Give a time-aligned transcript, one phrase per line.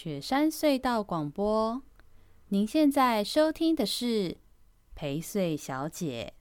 [0.00, 1.82] 雪山隧道广播，
[2.50, 4.36] 您现在收听的是
[4.94, 6.34] 陪睡小姐。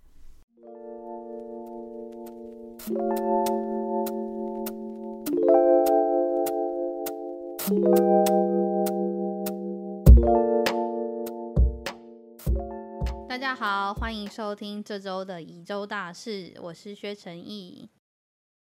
[13.28, 17.90] 大家好，欢迎收听这周的宜州大事，我是薛成义。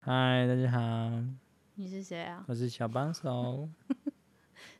[0.01, 1.23] 嗨，大家好。
[1.77, 2.45] 你是谁啊？
[2.49, 3.69] 我是小帮手。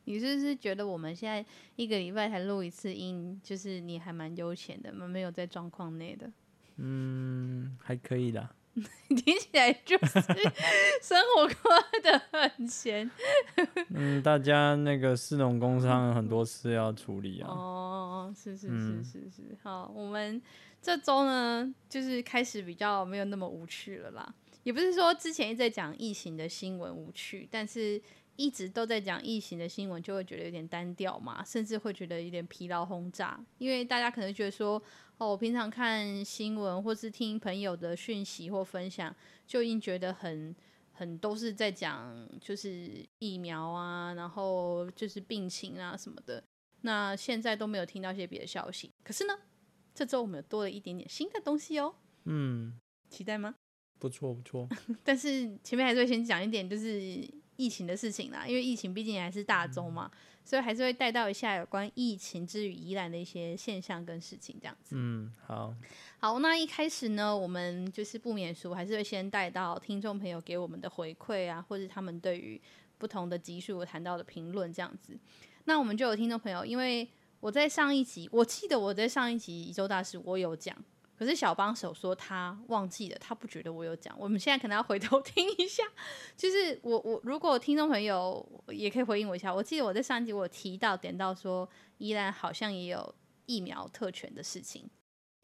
[0.05, 1.45] 你是不是觉得我们现在
[1.75, 6.31] 一个礼拜才录一次音，就是你还蛮悠闲的，蛮没有在状况内的？
[6.77, 8.55] 嗯，还可以啦。
[9.09, 10.19] 听起来就是
[11.03, 13.11] 生活过得很闲。
[13.93, 17.49] 嗯，大家那个市农工商很多事要处理啊。
[17.49, 19.41] 哦，是是是是是。
[19.49, 20.41] 嗯、好，我们
[20.81, 24.33] 这周呢，就是开始比较没有那么无趣了啦。
[24.63, 28.01] 也不是说之前一直在讲疫情的新闻无趣，但是。
[28.37, 33.39] 一直都在讲疫情的新闻，就会觉得有点单调嘛，甚至会觉得有点疲劳轰炸。
[33.57, 34.81] 因为大家可能觉得说，
[35.17, 39.15] 哦，我平常看新闻或是听朋友的讯息或分享，
[39.45, 40.55] 就已经觉得很
[40.93, 46.43] 很都是在讲就是疫苗啊，然后就是病情啊什么的。
[46.81, 48.91] 那现在都没有听到一些别的消息。
[49.03, 49.37] 可是呢，
[49.93, 51.93] 这周我们有多了一点点新的东西哦。
[52.23, 52.79] 嗯，
[53.09, 53.53] 期待吗？
[53.99, 54.67] 不错不错。
[55.03, 57.29] 但是前面还是会先讲一点，就是。
[57.61, 60.09] 疫情的事情啦，因为疫情毕竟还是大宗嘛，
[60.43, 64.95] 所以还是会带到一下有关疫情之于宜兰的一些现象跟事情这样子。
[64.97, 65.73] 嗯，好，
[66.19, 72.59] 好，那一开始呢，我们就是不免俗，还是会先带到听众朋友给我们的回馈啊，或者他们对于
[72.97, 75.15] 不同的集数谈到的评论这样子。
[75.65, 77.07] 那我们就有听众朋友，因为
[77.39, 80.75] 我在上一集，我记得我在上一集一周大师我有讲。
[81.21, 84.11] 可是小帮手说他忘记了，他不觉得我有讲。
[84.17, 85.83] 我们现在可能要回头 听一下，
[86.35, 89.53] 就是我我如果听众朋友也可以回应我一下。
[89.53, 93.13] 我记得我在上一集我提到点到说，依然好像也有
[93.45, 94.89] 疫苗特权的事情。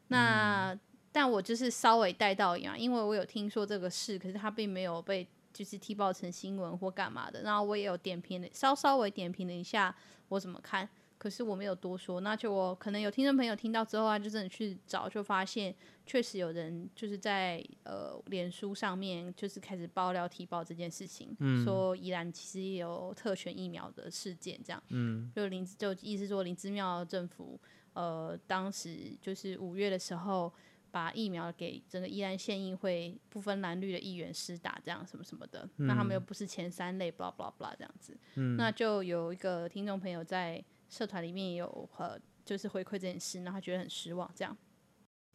[0.08, 0.80] 那、嗯、
[1.12, 7.42] 但我就是稍微带到一样，因为我有听说这个事，可是他并没有被就是踢爆成新闻或干嘛的。
[7.42, 9.94] 然后我也有点评的，稍稍微点评了一下
[10.26, 10.88] 我怎么看。
[11.18, 15.74] 可是我没有多说，那就我可能有听众朋友听到之后啊，就真的去找，就发现
[16.06, 27.60] 确实有人就是在呃脸书上面就是开始爆料提报这件事情，嗯、说宜兰其实也有特权疫苗的事件，这样，嗯，就林就意思说林姿妙政府
[27.94, 30.52] 呃当时就是五月的时候
[30.92, 40.64] 把疫苗给整个宜兰县议会不分蓝绿的议员施打，这样什么什么的，嗯、那他们又不是前三类，blah blah blah 这样子，嗯，那就有一个听众朋友在。
[40.88, 44.30] 社团里面也有呃，就是回馈这件事，然后他觉得很失望。
[44.34, 44.56] 这样，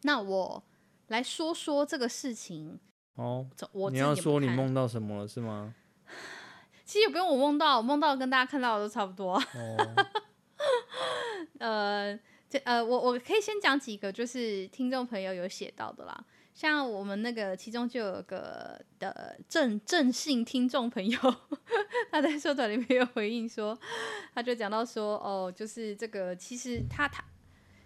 [0.02, 0.62] 那我
[1.08, 2.78] 来说说这个事情
[3.14, 3.48] 哦。
[3.72, 5.74] 我你要说你梦到什么了是吗？
[6.84, 9.34] 其实也不用我梦到，我梦到跟大家看到的都差不多。
[9.36, 10.06] 哦、
[11.58, 16.24] 呃，这呃，我我可以先讲几个，就是听众朋友有写到的啦。
[16.54, 21.18] 像我们那个其中就有个的正正信听众朋友，
[22.12, 23.76] 他在社团里面有回应说，
[24.32, 27.24] 他就讲到说，哦，就是这个其实他他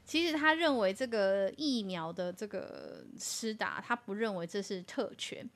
[0.05, 5.49] 其实他认为这个疫苗的这个施打，他不认为这是特权，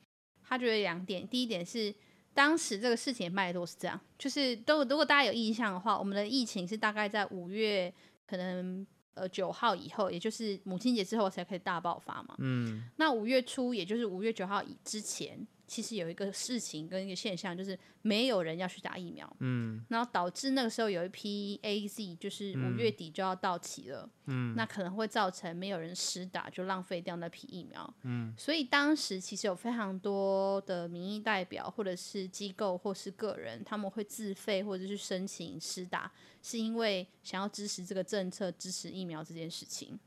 [0.43, 1.93] 他觉得两点，第一点是
[2.33, 7.93] 当时这个事情脉络是这样，就是都如果大家有印象的话，我们的疫情是大概在五月
[8.25, 8.87] 可能。
[9.13, 12.35] 呃，九号以后，也就是母亲节之后才可以大爆发嘛。
[12.39, 15.47] 嗯，那五月初，也就是五月九号以之前。
[15.65, 36.11] 其实有一个事情跟一个现象，就是没有人要去打疫苗，嗯，然后导致那个时候有一批 AZ，就是五月底就要到期了，嗯，那可能会造成没有人施打，就浪费掉那批疫苗，嗯，所以当时其实有非常多的民意代表或者是机构或是个人，他们会自费或者是申请施打，
[36.43, 39.99] 是因为想要支持这个政策，支持疫苗这件事情，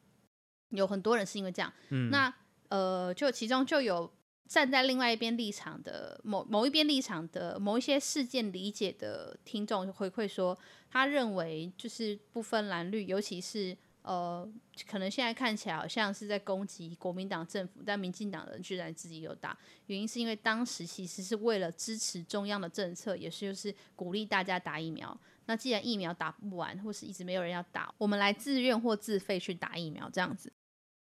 [0.69, 2.33] 有很多人是因为这样，嗯，那
[2.69, 4.09] 呃，就其中就有。
[4.49, 10.57] 站在另外一边立场的某某一边立场的某一些事件理解的听众回馈说，
[10.89, 14.49] 他认为就是不分蓝绿，尤其是呃，
[14.89, 25.21] 可能现在看起来好像是在攻击国民党政府，但民进党人居然自己有打，原因是因为当时其实是为了支持中央的政策，也是就是鼓励大家打疫苗。
[25.47, 30.53] 那既然疫苗打不完，或是一直没有人要打，我们来自愿或自费去打疫苗这样子。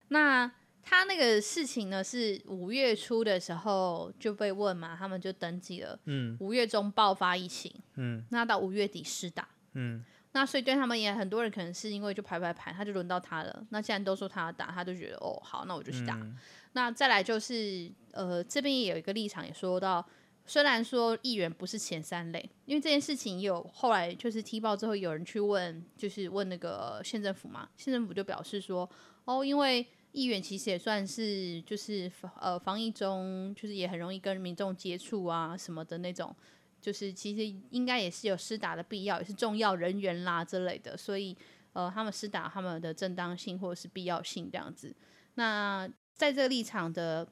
[0.09, 0.51] 那
[0.83, 5.99] 他那个事情呢，是五月初的时候就被问嘛，他们就登记了。
[6.07, 10.03] 嗯，五月中爆发疫情，嗯，那到五月底施打，嗯，
[10.33, 13.67] 那所以对他们也很多人可能是因为就排排排，他就轮到他了。
[13.69, 16.15] 那既然都说他要打，他就觉得哦好，那我就去打。
[16.15, 16.35] 嗯、
[16.73, 20.05] 那再来就是呃这边也有一个立场也说到，
[20.47, 28.89] 虽然说议员不是前三类，因为这件事情有后来就是踢爆之后，有人去问，就是问那个县政府嘛，县政府就表示说，
[29.27, 32.11] 哦，因为议员其实也算是就是
[32.41, 36.35] 呃防疫中，就是也很容易跟民众接触啊什么的那种，
[36.81, 41.37] 就是其实应该也是有施打的必要，也是重要人员啦之类的，所以
[41.75, 44.93] 呃他们施打他们的正当性或者是必要性这样子。
[45.35, 47.29] 那在这个立场的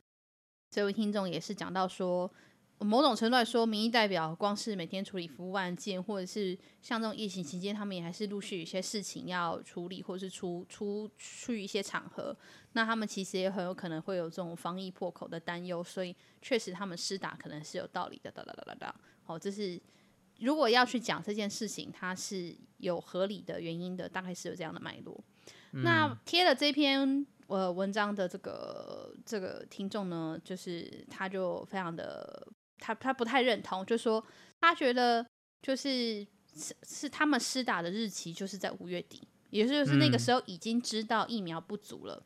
[0.70, 2.30] 这位听众也是讲到说。
[2.80, 12.36] 某种程度来说，民意代表光是每天处理服务案件，或者是像这种疫情期间，他们也还是陆续有一些事情要处理，或者是出出去一些场合。
[12.74, 18.30] 那他们其实也很有可能会有这种防疫破口的担忧，所以确实他们施打可能是有道理的。
[18.30, 18.94] 哒哒哒哒哒。
[19.24, 19.80] 好，这是
[20.38, 25.20] 如果要去讲这件事情，它是有合理的原因的，大概是有这样的脉络。
[25.72, 32.46] 嗯、那贴了这篇呃文章的这个这个听众呢，就是他就非常的。
[32.78, 34.24] 他他不太认同，就说
[34.60, 35.26] 他觉得
[35.62, 42.24] 就是是是他们施打的日期就是在五月底，也就是那个时候已经知道疫苗不足了，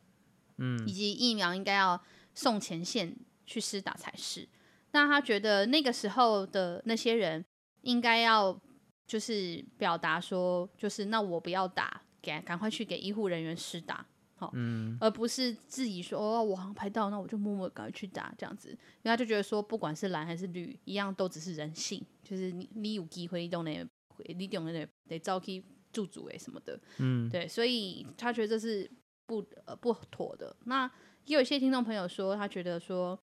[0.57, 2.01] 嗯，以及疫苗应该要
[2.33, 3.15] 送前线
[3.45, 4.47] 去施打才是。
[4.91, 7.43] 那他觉得那个时候的那些人
[7.81, 8.59] 应该要
[9.07, 14.05] 就是表达说，就是那我不要打，给赶快去给医护人员施打。
[14.53, 23.87] 嗯，而不是自己说哦，我好像排到，那我就默默赶快去打这样子，因为他就觉得说，不管是蓝还是绿，一样都只是人性，就是你你有机会，你都得
[24.35, 28.89] 你懂得得召集驻足诶什么的，嗯，对，所以他觉得这是
[29.27, 30.55] 不呃不妥的。
[30.65, 30.89] 那
[31.25, 33.17] 也有一些听众朋友说，他觉得说，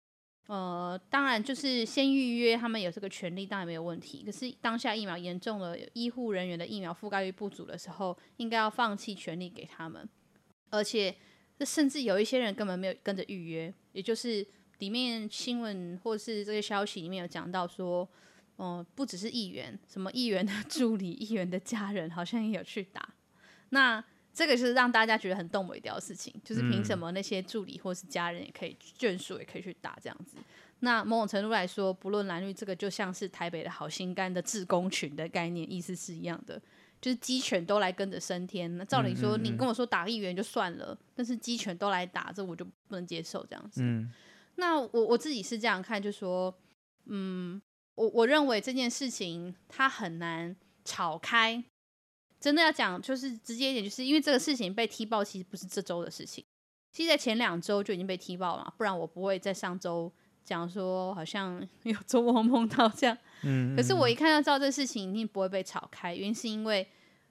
[0.47, 4.23] 呃，当然就是先预约，他们有这个权利，当然没有问题。
[4.23, 10.07] 可是当下疫苗严重了，医护人员的疫苗覆盖率不足的时候，应该要放弃权利给他们。
[10.69, 11.15] 而且，
[11.57, 14.45] 这甚至有一些人根本没有跟着预约，也就是
[14.79, 18.07] 里面新闻或是这些消息里面有讲到说，
[18.55, 23.13] 哦、呃，不只是议员，什么议员的助理、议员的家人好像也有去打。
[23.69, 30.37] 那这个是让大家觉得很动尾调的事情，就是凭什么那些助理或是家人也可以眷属也可以去打这样子？
[30.81, 36.61] 那某种程度来说，不论蓝绿，这个就像是台北的好心肝的志工群的概念，意思是一样的。
[37.01, 43.81] 就是鸡犬都来跟着升天，那照理说你跟我说打议员就算了，但是鸡犬都来打，这我就不能接受这样子。
[43.83, 44.11] 嗯、
[44.55, 46.53] 那我我自己是这样看，就说，
[47.05, 47.61] 嗯，
[47.95, 51.63] 我我认为这件事情它很难吵开。
[52.39, 56.41] 真的要讲，就是直接一点，就是因为这个事情被踢爆，其实不是这周的事情，
[56.93, 60.09] 其实在前两周就已经被踢爆了，不然我不会在上周
[60.45, 63.17] 讲说好像 有做梦梦到这样。
[63.43, 66.87] 嗯，可是我一看到知道这事情一定不会被炒开，原因是因为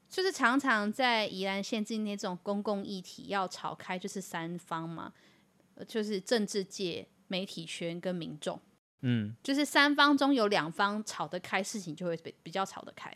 [0.09, 5.13] 就是常常在宜兰县今天这种公共议题要炒开，就是三方嘛，
[5.87, 8.59] 就是政治界、媒体圈跟民众，
[9.03, 13.13] 嗯，就是三方中有两方吵得开，事情就会比比较吵得开。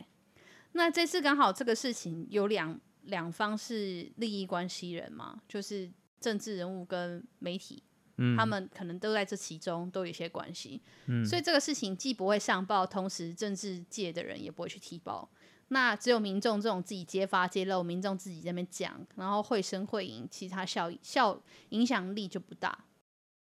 [0.73, 7.81] 那这次刚好这个事情有两两方是利益关系人嘛，就是政治人物跟媒体。
[8.17, 15.29] 嗯、他们可能都在这其中都有一些关系，嗯，所以这个事情既不会上报，同时政治界的人也不会去提报。
[15.69, 22.77] 那只有民众这种自己揭发揭露，民众自己在那边讲，然后会声会影，其他效效影响力就不大。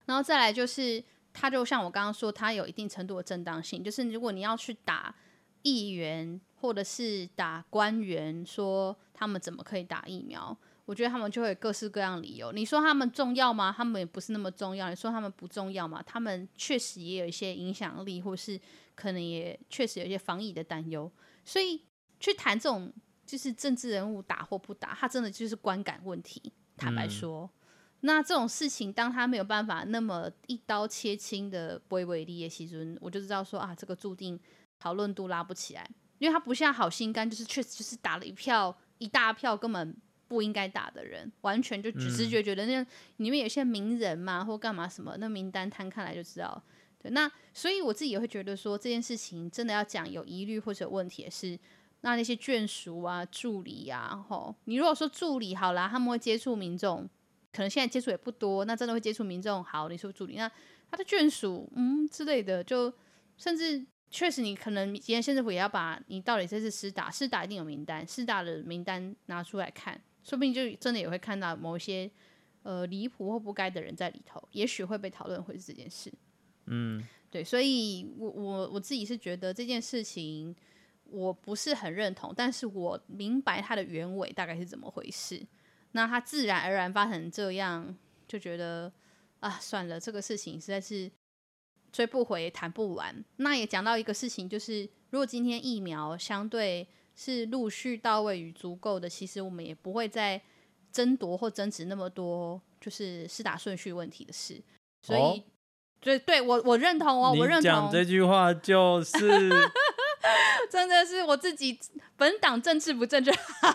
[0.06, 5.16] 然后再来就是，他就像我刚刚说，他有一定程度的正当性，就是如果你要去打
[5.63, 10.56] 议员或者是打官员，说他们怎么可以打疫苗？
[10.89, 12.51] 我觉得他们就会有各式各样理由。
[12.51, 13.71] 你说他们重要吗？
[13.77, 14.89] 他们也不是那么重要。
[14.89, 16.01] 你说他们不重要吗？
[16.03, 18.59] 他们确实也有一些影响力，或是
[18.95, 21.11] 可能也确实有一些防疫的担忧。
[21.45, 21.83] 所以
[22.19, 22.91] 去谈这种
[23.23, 26.51] 就是政治人物打或不打，他真的就是观感问题。
[26.75, 27.69] 坦白说，嗯、
[27.99, 34.39] 那这种事情当他没有办法那么一刀切清的不为为例的时候，我就知道说啊，这个注定
[34.79, 39.95] 讨论度拉不起来，因为他不像好心肝，就是确实就是打了一票一大票根本。
[40.30, 42.86] 不应该打的人，完全就直觉觉得那
[43.18, 46.64] 里面有些名人嘛，或干嘛什么，那名单摊开来就知道。
[47.02, 51.57] 对，那所以我自己也会觉得说，这件事情真的要讲有疑虑或者有问题的是，
[52.02, 57.09] 那那些眷属啊、助理啊，吼，你如果说助理好啦，他们会接触民众，
[57.52, 59.64] 可能现在接触也不多，那真的会接触民众。
[59.64, 60.52] 好，你说助理，那
[60.92, 62.94] 他的眷属，嗯之类的，就
[63.38, 70.02] 甚至确实你可能今天县政府也要把你到底这次施打，施打一定有名单，施打的名单拿出来看。
[70.30, 72.09] 说不定就真的也会看到某一些
[72.62, 76.14] 呃离谱或不该的人在里头，也许会被讨论会是这件事。
[76.68, 80.56] 嗯，对，所以我我我自己是觉得这件事情
[81.06, 85.44] 我不是很认同，但是我明白它的原委大概是怎么回事。
[85.94, 88.94] 那它自然而然发成这样，就觉得
[89.40, 91.12] 啊算了，这个事情实在是
[91.92, 93.26] 追不回，谈不完。
[93.38, 96.88] 那也讲到一个事情，就是如果今天疫苗相对
[97.19, 100.42] 是陆续到位与足够的，其实我们也不会再
[100.90, 104.61] 争夺或争执那么多，就是施打顺序问题的事。
[105.02, 105.44] 所以，哦、
[105.99, 107.61] 对对，我我认同哦，我认同。
[107.61, 109.49] 讲这句话就是，
[110.71, 111.78] 真的是我自己
[112.16, 113.30] 本党政治不正确。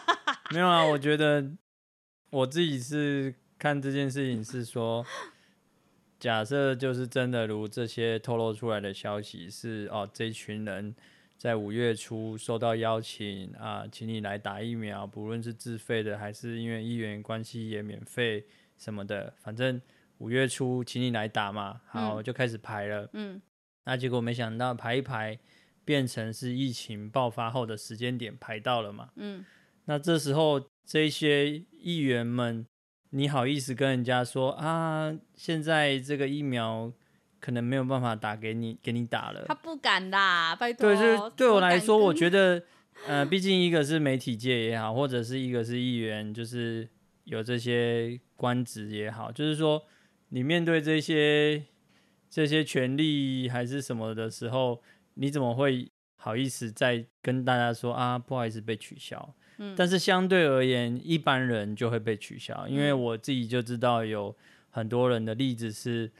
[0.51, 1.45] 没有啊，我觉得
[2.31, 5.05] 我自己是看这件事情是说。
[6.21, 10.95] 假设就是真的如这些透露出来的消息是哦，这群人
[11.45, 18.43] 在五月初收到邀请啊，请你来打疫苗，不论是自费的还是因为议员关系也免费
[18.79, 19.79] 什么的，反正
[20.17, 23.11] 五月初请你来打嘛，好，就开始排了。
[23.13, 23.39] 嗯，
[23.85, 25.39] 那结果没想到排一排
[25.85, 29.11] 变成是疫情爆发后的时间点排到了嘛。
[29.17, 29.45] 嗯，
[29.85, 32.65] 那这时候这些议员们。
[33.11, 35.17] 你好意思跟人家说啊？
[35.37, 36.93] 现在这个疫苗
[37.45, 39.45] 可能没有办法打给你，给你打了。
[39.47, 40.89] 他不敢啦，拜托。
[40.89, 42.63] 对，就是对我来说，我觉得，
[43.07, 46.89] 呃，毕竟一个是媒体界也好，或者是一个是议员，就是
[47.25, 49.85] 有这些官职也好，就是说，
[50.31, 51.63] 你面对这些
[52.31, 54.81] 这些权利还是什么的时候，
[55.13, 58.19] 你怎么会好意思再跟大家说啊？
[58.19, 59.35] 不好意思，被取消。
[59.77, 64.35] 但是相对而言，一般人就会被取消，因为我自己就知道有
[64.71, 66.11] 很多人的例子是，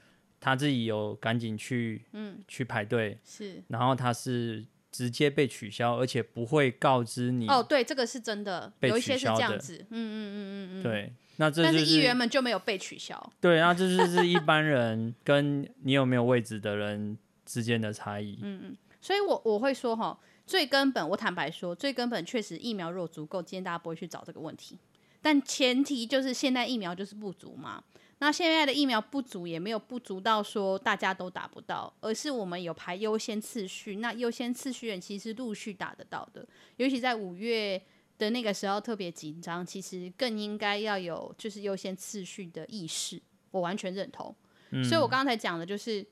[0.45, 7.47] 他自己有赶紧去，嗯，去排队，是，然后他是直接被取消，而且不会告知你。
[7.47, 20.19] 哦，对，这个是真的，有一些是这样子，嗯嗯嗯嗯嗯，对，那这就是议员们就没有被取消，对，那这就是一般人 跟你有没有位置的人之间的差异，嗯嗯，所以我我会说哈。
[20.47, 24.77] 最根本，我坦白说，最根本确实疫苗如果足够，今天大家不会去找这个问题。
[25.19, 27.83] 但前提就是现在疫苗就是不足嘛。
[28.19, 33.97] 那现在的疫苗不足也没有不足到说大家都打不到，而是我们有排优先次序。
[33.97, 37.81] 那优先次序人其实陆续打得到的，尤其在五月
[38.17, 43.21] 的那个时候特别紧张，其实更应该要有就是优先次序的意识。
[43.51, 44.35] 我完全认同。
[44.71, 44.83] 嗯。
[44.83, 46.05] 所以我刚才讲的就是，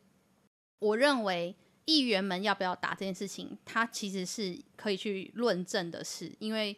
[0.79, 1.55] 我认为。
[1.85, 6.73] 议员们要不要打这件事情，它其实是可以去论证的事，因为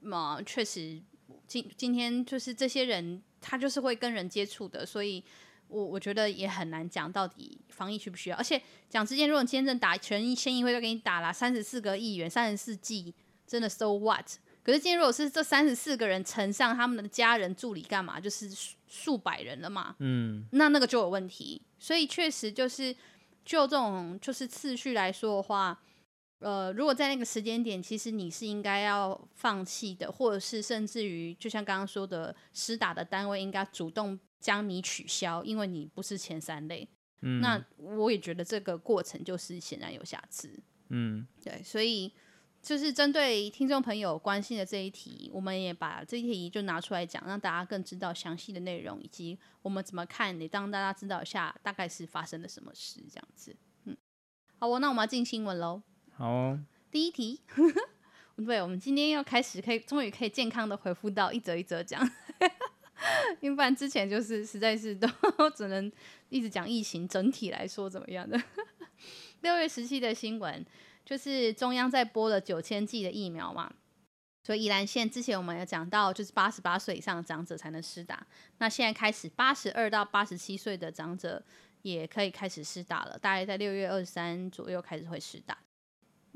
[0.00, 1.00] 嘛，确实
[1.46, 5.22] 今今天就是这些人，他就是会跟人接触的，所以
[5.68, 8.36] 我我觉得也很难讲到底防疫需不需要。
[8.36, 13.14] 而且讲之前，如果你今天正打全议县议会都给你打了三十四个议员，三十四剂，
[13.46, 14.26] 真的 so what？
[14.62, 21.60] 可是今天如果是这三十四个人乘上他们的家人助理干嘛，就是数数百人了嘛，嗯，那那个就有问题。
[21.78, 22.96] 所以确实就是。
[23.44, 25.78] 就这种就是次序来说的话，
[26.44, 36.86] 呃，如果在那个时间点，其实你是应该要放弃的，或者是甚至于，就像刚刚说的，施打的单位应该主动将你取消，因为你不是前三类。
[37.22, 40.62] 嗯，那我也觉得这个过程就是显然有瑕疵。
[40.90, 42.12] 嗯，对，所以。
[42.64, 53.54] 就是针对听众朋友关心的这一题，我们也把这一题就拿出来讲，让大家更知道详细的内容，以及我们怎么看，也让大家知道一下大概是发生了什么事，这样子。
[53.84, 53.94] 嗯，
[54.58, 55.82] 好哦，那我们要进新闻喽。
[56.16, 56.60] 好哦。
[56.90, 57.40] 第一题，
[58.46, 62.02] 对，我们今天要开始可以，终于可以健康的回复到一则一则讲，
[63.40, 65.08] 因为不然之前就是实在是都
[65.54, 65.90] 只能
[66.28, 68.40] 一直讲疫情整体来说怎么样的。
[69.42, 70.64] 六月十七的新闻。
[71.06, 73.70] 就是中央在拨了九千剂的疫苗嘛，
[74.42, 78.26] 所以宜兰县之前我们有讲到，就是八十八岁以上长者才能施打。
[78.56, 81.44] 那现在开始，八十二到八十七岁的长者
[81.82, 85.58] 也可以开始施打了，大概在六月二十三左右开始会施打。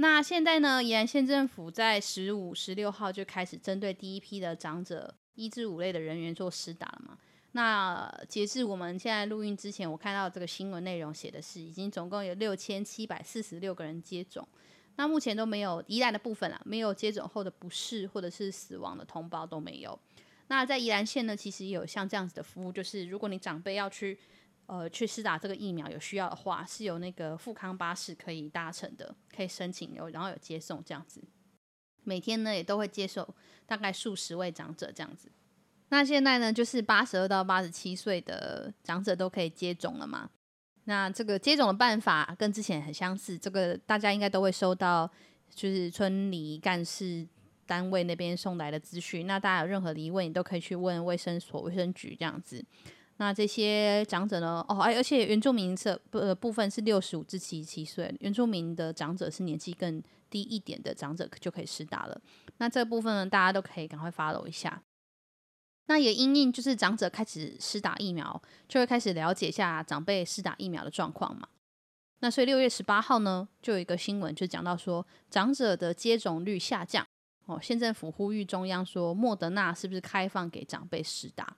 [0.01, 7.19] 那现在呢，宜兰县政府在十五、十六号就开始针对第一批的长者一至五类的人员做施打了嘛。
[7.51, 14.47] 那截至我们现在录音之前，我看到这个新闻内容写的是，已经总共有六千七百四十六个人接种。
[14.95, 19.99] 那目前都没有宜兰的部分啊，没有接种后的不适或者是死亡的通报都没有。
[20.47, 24.17] 那在宜兰县呢，其实也有像这样子的服务，就是如果你长辈要去
[24.69, 31.21] 呃去施打这个疫苗，有需要的话，是有那个富康巴士可以搭乘的，可以申请有，然后有接送这样子。
[32.05, 33.35] 每天呢也都会接受
[33.67, 35.33] 大概数十位长者这样子。
[35.89, 40.31] 那现在呢，就是八十二到八十七岁的长者都可以接种了嘛？
[40.85, 45.11] 那这个接种的办法跟之前很相似，这个大家应该都会收到，
[45.51, 47.27] 就是村里干事
[47.67, 49.27] 单位那边送来的资讯。
[49.27, 52.65] 那大家有任何疑问，你都可以去问卫生所、卫生局这样子。
[53.21, 54.65] 那这些长者呢？
[54.69, 62.21] 哦，而且原住民这部部分是六十五至七十七岁，原住民的长者是年纪更低一点的长者就可以施打了。
[62.59, 64.81] 那这部分呢，大家都可以赶快 follow 一下。
[65.87, 71.49] 那也因应就是长者开始施打疫苗，就会开始了解一下长辈施打疫苗的状况嘛。
[72.21, 77.05] 那所以六月十八号呢，就有一个新闻就讲到说，长者的接种率下降。
[77.47, 81.57] 哦，县政府呼吁中央说，莫德纳是不是开放给长辈施打？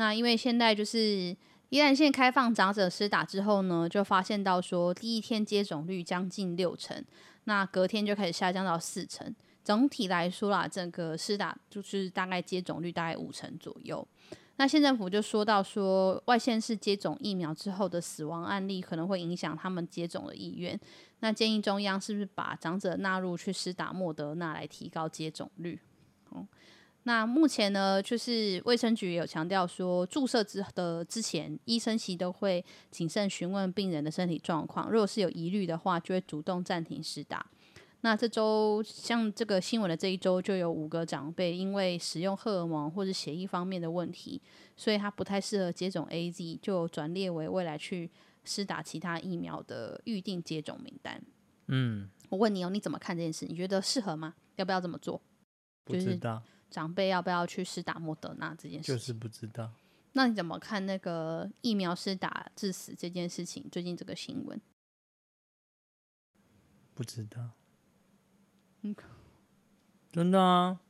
[0.00, 1.36] 那因为现在就是
[1.68, 7.04] 宜兰县开放长者施打之后呢，就发现到说，第一天接种率将近六成，
[7.44, 9.34] 那隔天就开始下降到四成。
[9.62, 14.08] 整体来说啦，整个施打就是大概接种率大概五成左右。
[14.56, 20.80] 那县政府就说到说，外县市接种疫苗之后的死亡案例可能会影响他们接种的意愿。
[21.18, 25.78] 那建议中央是不是把长者纳入去施打莫德纳来提高接种率？
[26.30, 26.46] 哦，
[27.04, 37.44] 那目前呢，就是卫生局有强调说，注射之的之前，医生其实都会谨慎询问病人的身体状况，如果是有疑虑的话，就会主动暂停施打。
[38.02, 44.40] 那这周像这个新闻的这一周，就有五个长辈因为使用荷尔蒙或者血液方面的问题，
[44.76, 48.10] 所以他不太适合接种 AZ，就转列为未来去。
[48.42, 51.22] 施打其他疫苗的预定接种名单。
[51.66, 53.44] 嗯，我问你哦，你怎么看这件事？
[53.44, 54.34] 你觉得适合吗？
[54.56, 55.20] 要不要这么做？
[55.84, 58.92] 不知道长辈要不要去施打莫德纳这件事？
[58.92, 59.72] 就是不知道。
[60.12, 63.68] 那你怎么看那个疫苗施打致死这件事情？
[63.70, 64.60] 最近这个新闻？
[66.94, 67.50] 不知道。
[68.82, 68.94] 嗯，
[70.10, 70.80] 真的啊？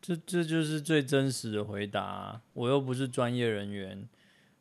[0.00, 2.42] 这这就是最真实的回答啊。
[2.52, 4.08] 我又不是专业人员。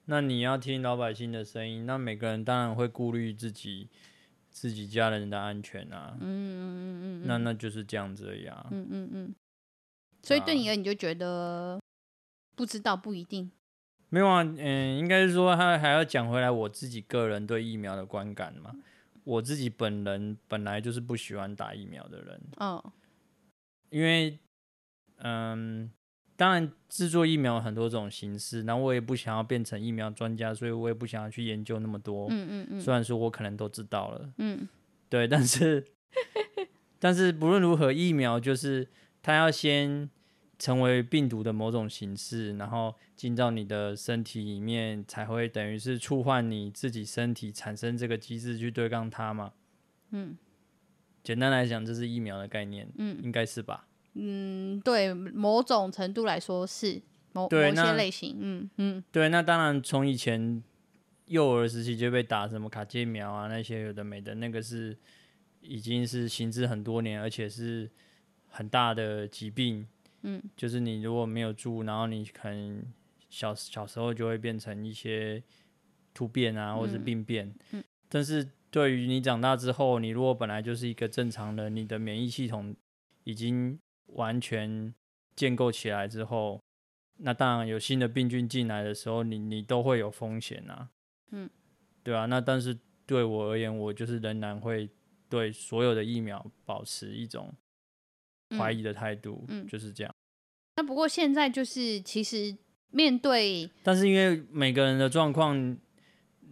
[0.05, 3.89] 那你要听老百姓的声音，那每个人当然会顾虑自己
[4.51, 6.17] 自己家人的安全啊。
[6.19, 8.67] 嗯嗯嗯嗯，那那就是这样子呀。
[8.71, 9.35] 嗯嗯嗯。
[10.23, 11.79] 所以对你而言，你就觉得
[12.55, 13.51] 不知道不一定。
[14.09, 18.73] 没有啊，嗯，应该是说他还要讲回来我自己个人对疫苗的观感嘛。
[19.23, 22.41] 我自己本人本来就是不喜欢打疫苗的人。
[22.57, 22.93] 哦。
[23.89, 24.39] 因为，
[25.17, 25.91] 嗯。
[26.35, 32.27] 当然，制作疫苗有很多种形式，那我也不想要变成疫苗专家，所以我也不想要去研究那么多。
[32.31, 32.81] 嗯嗯嗯。
[32.81, 34.33] 虽然说我可能都知道了。
[34.37, 34.67] 嗯。
[35.09, 35.85] 对，但是，
[36.99, 38.89] 但是不论如何，疫苗就是
[39.23, 40.07] 它要先
[40.59, 49.53] 成为病毒的某种形式，然后进到你的身体里面，才会等于是触犯你自己身体产生这个机制去对抗它嘛。
[50.11, 50.37] 嗯。
[51.23, 52.87] 简单来讲，这是疫苗的概念。
[52.97, 53.17] 嗯。
[53.23, 53.87] 应该是吧。
[54.15, 60.61] 嗯，对，某种程度来说是某某些类型，嗯嗯，对，那当然从以前
[61.25, 64.95] 幼儿时期就被打什么卡介苗啊，那些有的没的，那个是
[65.61, 67.89] 已经是行之很多年，而且是
[68.55, 69.87] 很大的疾病，
[70.21, 72.83] 嗯，就是你如果没有住，然后你可能
[73.31, 75.41] 小小时候就会变成一些
[76.13, 82.75] 突变啊，或者是病变，嗯，嗯，但是对于你长大之后，你如果本来就是一个正常的，你的免疫系统
[83.23, 83.79] 已经
[84.13, 84.93] 完全
[85.35, 86.61] 建构起来之后，
[87.17, 90.91] 那当然有新的病菌进来的时候，你你都会有风险啊。
[91.31, 91.49] 嗯，
[92.03, 92.27] 对啊。
[92.27, 94.87] 那但是对我而言，我就是仍然会
[95.27, 97.51] 对所有的疫苗保持一种
[98.57, 99.45] 怀疑的态度。
[99.47, 100.13] 嗯，就是这样。
[100.75, 102.55] 那不过现在就是其实
[102.91, 105.77] 面对，但是因为每个人的状况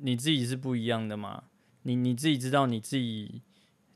[0.01, 1.43] 你自己是不一样的嘛，
[1.83, 3.41] 你你自己知道你自己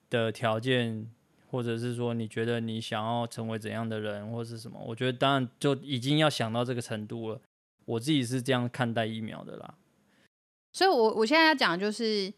[0.10, 1.10] 的条件。
[1.52, 4.78] 或者是说，你觉得你想要成为怎样的人，或是什么？
[4.86, 7.40] 我觉得当然就已经要想到这个程度了。
[7.86, 9.76] 我自己是这样看待疫苗的啦。
[10.74, 12.34] 所以我，我我现在要讲就是，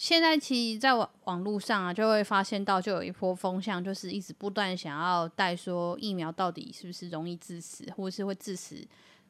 [0.00, 8.76] 现在其实，在网网络上啊，就会发现到，就有一波风向，就是一直不断想要带说疫苗到底是不是容易致死，或是会致死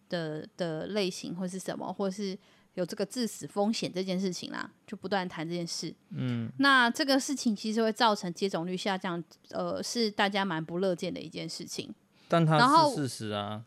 [0.08, 2.38] 的的类型，或是什么，或是。
[2.74, 5.92] 有这个致死风险这件事情啦，就不断谈这件事。
[6.10, 11.92] 嗯，那这个事情其实会造成接种率下降，呃，是大家蛮不乐见的一件事情。
[12.28, 13.64] 但它是事实啊，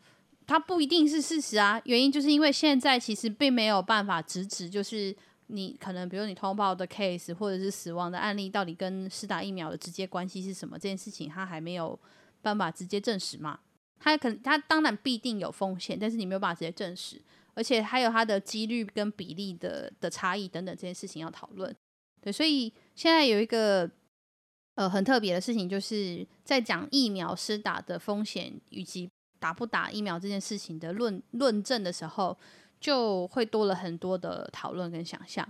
[0.47, 1.81] 它不一定是事实啊。
[1.83, 5.13] 原因就是因为现在其实并没有办法直指，就是
[5.53, 10.77] 你可能比如你通报的 case 或者是死亡的案例，到底跟施打疫苗的直接关系是什么？
[10.77, 11.97] 这件事情它还没有
[12.41, 13.59] 办法直接证实嘛。
[13.99, 17.21] 它可能它当然必定有风险，但是你没有办法直接证实。
[17.55, 21.73] 而且还有它的几率跟比例的的差异等等这件事情要讨论，
[22.19, 23.87] 对，所以现在有一个
[24.73, 29.07] 呃很特别的事情，就是在讲疫苗施打的风险以及
[29.39, 32.35] 打不打疫苗这件事情的论论证的时候，
[32.83, 35.47] 就会多了很多的讨论跟想象。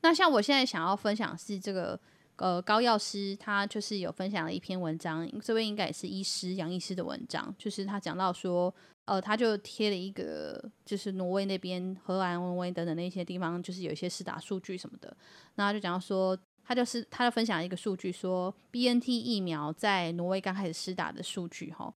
[0.00, 1.98] 那像我现在想要分享是这个
[2.36, 8.74] 呃高药师，他就是有分享了一篇文章，这位应该也是医师杨医师的文章，就是他讲到说。
[9.06, 15.14] 呃，他就贴了一个，就是挪威那边、荷兰、挪威等等那些地方，就是有一些施打数据什么的。
[15.56, 16.34] 那他就讲到说，
[16.64, 21.92] 他就是他就分享一个数据，说 BNT 疫苗在挪威刚开始施打的数据，哈，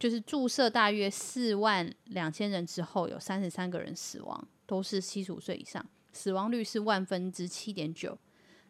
[0.00, 8.18] 就是注射大约四万两千人之后，有三十三个人死亡，都是七十五岁以上，死亡率是万分之七点九。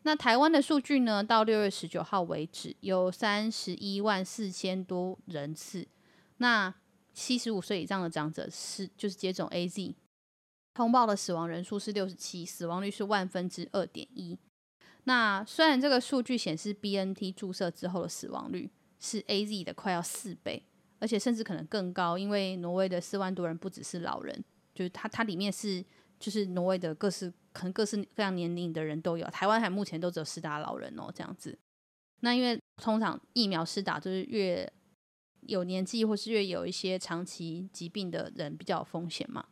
[0.02, 1.22] 那台湾的数据呢？
[1.22, 5.86] 到六月十九号为止，有三十一万四千多人次。
[6.38, 6.74] 那
[7.14, 9.94] 七十五岁以上的长者是就是接种 AZ，
[10.74, 14.36] 通报的死亡人数是六十七，死亡率是万分之二点一。
[15.04, 20.64] 那虽然这个数据显示 BNT 注射之后的死亡率是 AZ 的快要四倍，
[21.00, 25.84] 而且甚至可能更高，因为挪威的四万多人不只是老人，就是它它里面是
[26.20, 27.32] 就是挪威的各式。
[27.52, 31.58] 可能各式各样年龄的人都有，台湾还目前都只有施打老人哦，这样子。
[32.20, 34.72] 那因为通常疫苗施打就是越
[35.40, 39.44] 有年纪或是越有一些长期疾病的人比较有风险嘛，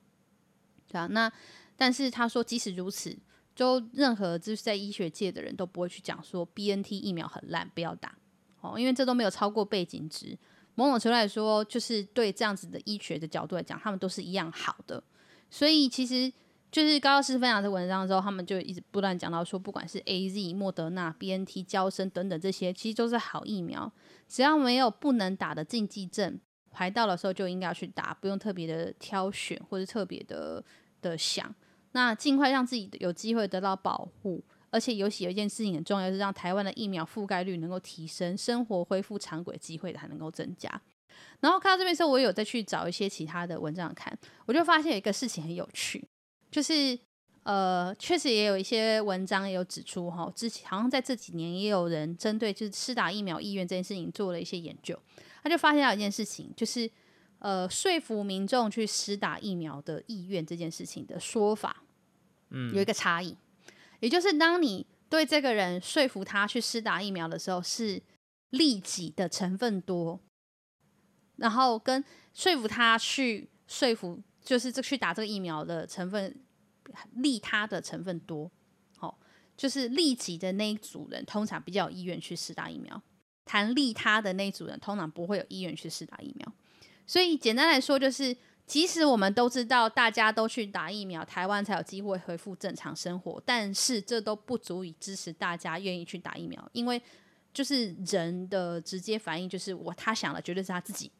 [0.86, 1.08] 对啊。
[1.08, 1.28] 那
[1.74, 3.18] 但是他说，即使如此，
[3.52, 8.16] 就任何就是在医学界的人都不会去讲说 BNT 疫苗很烂，不要打
[8.60, 10.38] 哦，因为这都没有超过背景值。
[10.78, 15.02] 某种程度来说，就是对这样子的医学的角度来讲，他们都是一样好的。
[15.50, 16.32] 所以其实。
[16.70, 23.90] 就是高药师分享这文章之后，他们就一直不断讲到说，不管是 AZ、莫德纳、BNT、娇生等等这些，其实都是好疫苗，
[24.28, 26.38] 只要没有不能打的禁忌症，
[26.70, 30.62] 排到的时候就应该要去打，不用特别的挑选或者特别的
[31.00, 31.54] 的想，
[31.92, 40.68] 那尽快让自己有机会得到保护，而且尤其有一件事情很重要，是让台湾的疫苗覆盖率能够提升，生活恢复常轨机会才能够增加。
[41.40, 46.04] 然后看到这边的时候，我有再去找一些其他的文章看，我就发现有一个事情很有趣。
[46.50, 46.98] 就是
[47.42, 54.98] 呃，确实也有一些文章也有指出哈，之前好像在这几年也有人针对就是施打疫苗意愿这件事情做了一些研究，
[55.42, 56.90] 他就发现了一件事情，就是
[57.38, 61.82] 呃，说服民众去施打疫苗的意愿这件事情的说法，
[62.50, 63.36] 嗯，有一个差异，
[64.00, 68.02] 也就是当你对这个人说服他去施打疫苗的时候，是
[68.50, 70.20] 利己的成分多，
[71.36, 74.22] 然后跟说服他去说服。
[74.40, 76.34] 就是这去打这个疫苗的成分，
[77.16, 78.50] 利他的成分多，
[78.96, 79.14] 好、哦，
[79.58, 83.02] 就是利己的那一组人通常比较有意愿去施打疫苗，
[83.44, 86.50] 谈利他的那一组人通常不会有意愿去施打疫苗。
[87.06, 88.34] 所以简单来说，就是
[88.68, 97.02] 即使我们都知道大家都去打疫苗，台湾才有机会恢复正常生活，但是这都不足以支持大家愿意去打疫苗，因为
[97.52, 101.10] 就是人的直接反应就是我他想的绝对是他自己，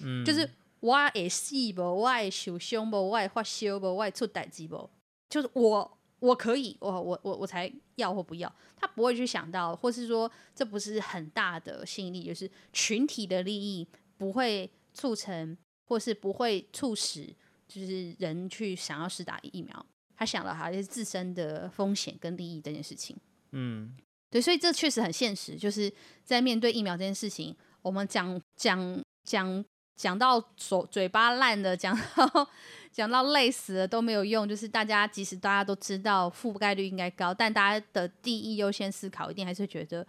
[0.00, 0.48] 嗯，就是。
[0.82, 1.80] 我会死不？
[1.80, 2.96] 我会受伤不？
[2.96, 3.86] 我会发烧不？
[3.86, 4.90] 我会出代志不？
[5.30, 8.52] 就是我，我可以，我我我我才要或不要。
[8.76, 13.86] 他不会去想到，或是说这不是很大的吸引力，就是群体的利益
[14.18, 15.56] 不会促成，
[15.92, 17.26] 或是不会促使，
[17.68, 19.86] 就是人去想要施打疫苗。
[20.16, 23.14] 他想了还是自身的风险跟利益这件事情。
[23.50, 23.94] 嗯，
[24.30, 25.92] 对，所以这确实很现实，就是
[26.24, 29.64] 在面对疫苗这件事情，我们讲讲讲。
[29.94, 32.48] 讲到嘴嘴巴烂的， 讲到
[32.90, 34.48] 讲到累死了都没有用。
[34.48, 40.04] 就是大家即使大家都知道覆盖率应该高，但大家的第一优先思考一定还是觉得，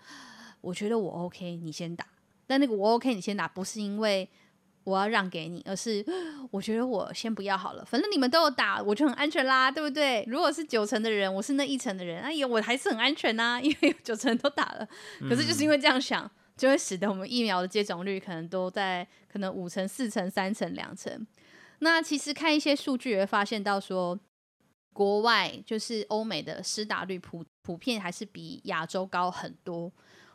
[0.61, 2.07] 我觉得我 OK，你先打。
[2.47, 4.27] 但那个我 OK，你先打，不是因为
[4.83, 6.05] 我要让给你，而是
[6.51, 7.85] 我觉得我先不要好了。
[7.85, 10.23] 反正你们都有打，我就很安全啦，对不对？
[10.27, 14.87] 如果是九成的人，我是那一成的人，哎呀，我还是很安全呐、啊， 因为有九成都打了。
[15.21, 16.29] 可是就是因为这样想。
[16.55, 21.25] 就会使得我们疫苗的接种率可能都在可能五成、四成、三成、两成。
[21.79, 24.17] 那其实看一些数据也会发现到说，
[24.93, 29.91] 国外就是欧美的施打率普普遍还是比亚洲高很多。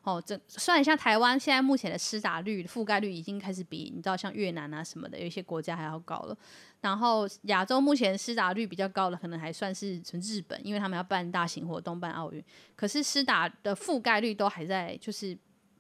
[0.09, 6.37] 哦，这算一下台湾现在目前的施打率覆盖率已经开始比你知道像越南啊什么的有一些国家还要高了。
[6.81, 12.42] 然后亚洲目前施打率比较高的可能还算是从日本，因为他们要办大型活动、办奥运，
[12.75, 15.37] 可是施打的覆盖率都还在就是。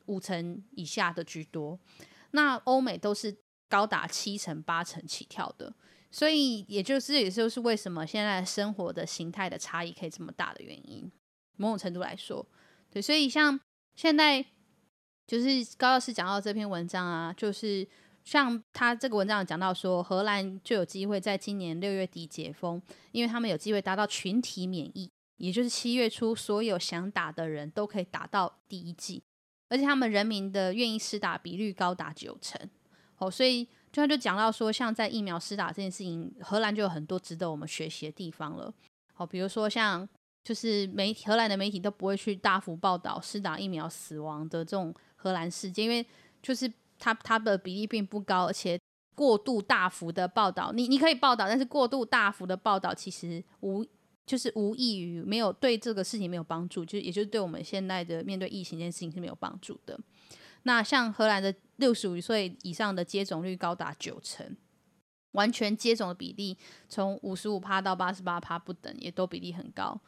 [0.08, 1.78] 五成以下的居多，
[2.30, 3.36] 那欧美都是
[3.68, 5.70] 高达七成八成起跳的，
[6.10, 11.12] 所以也就是也就是为什么现在生活的形态的差异可以这么大的原因。
[11.58, 12.42] 某种程度来说，
[12.90, 13.60] 对，所以像
[13.98, 14.44] 现在
[15.26, 17.84] 就是高老师讲到这篇文章啊，就是
[18.22, 22.80] 像他这个文章讲到说，荷兰就有机会在今年六月底解封，
[23.10, 29.20] 因为他们有机会达到群体免疫，也就是七月初所有想打的人都可以打到第一剂。
[29.68, 32.70] 而且他们人民的愿意施打比率高达九成，
[33.16, 38.72] 哦，所以就他就讲到说，像在疫苗施打这件事情，荷兰就有很多值得我们学习的地方了。
[39.12, 40.08] 好，比如说像
[40.48, 46.06] 就是媒，荷兰的媒体都不会去大幅报道施打疫苗死亡的这种荷兰事件，因为
[46.40, 48.80] 就是它它的比例并不高，而且
[49.14, 53.84] 过度大幅的报道，你你可以报道，但是过度大幅的报道其实无。
[54.28, 59.98] 就是无异于没有对这个事情没有帮助，就也就是对我们现在的面对疫情这件事情是没有帮助的。
[60.64, 64.54] 那像荷兰的六十五岁以上的接种率高达九成，
[65.32, 66.58] 完全接种的比例
[66.90, 69.98] 从五十五趴到八十八趴不等，也都比例很高。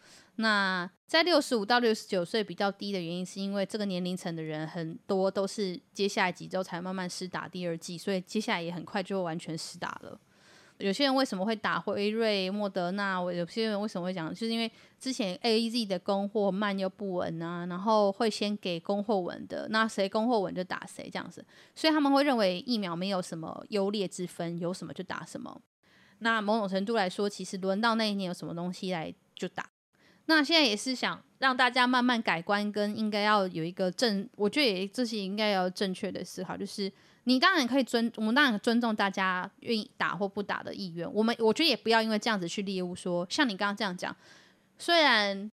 [0.40, 10.18] 那在六十五到六十九岁比较低的原因，是因为这个年龄层的人很多都是接下来几周才慢慢施打第二剂，所以接下来也很快就会完全施打了。
[10.78, 13.20] 有些人为什么会打辉瑞、莫德纳？
[13.20, 25.60] 有些人为什么会讲，就是因为之前 AZ 的供货慢又不稳啊，然后会先给供货稳的，那谁供货稳就打谁这样子，所以他们会认为疫苗没有什么优劣之分，有什么就打什么。
[26.20, 29.68] 那某种程度来说，其实轮到那一年有什么东西来就打。
[30.30, 36.90] 那现在也是想让大家慢慢改观，跟应该要有一个正，我觉得也这些应该要正确的思考，就是
[37.24, 41.12] 你当然可以尊，我们当然尊重大家愿意打或不打的意愿。
[41.12, 44.14] 我们我觉得也不要因为这样子去猎巫说，像你刚刚这样讲，
[44.78, 45.50] 虽然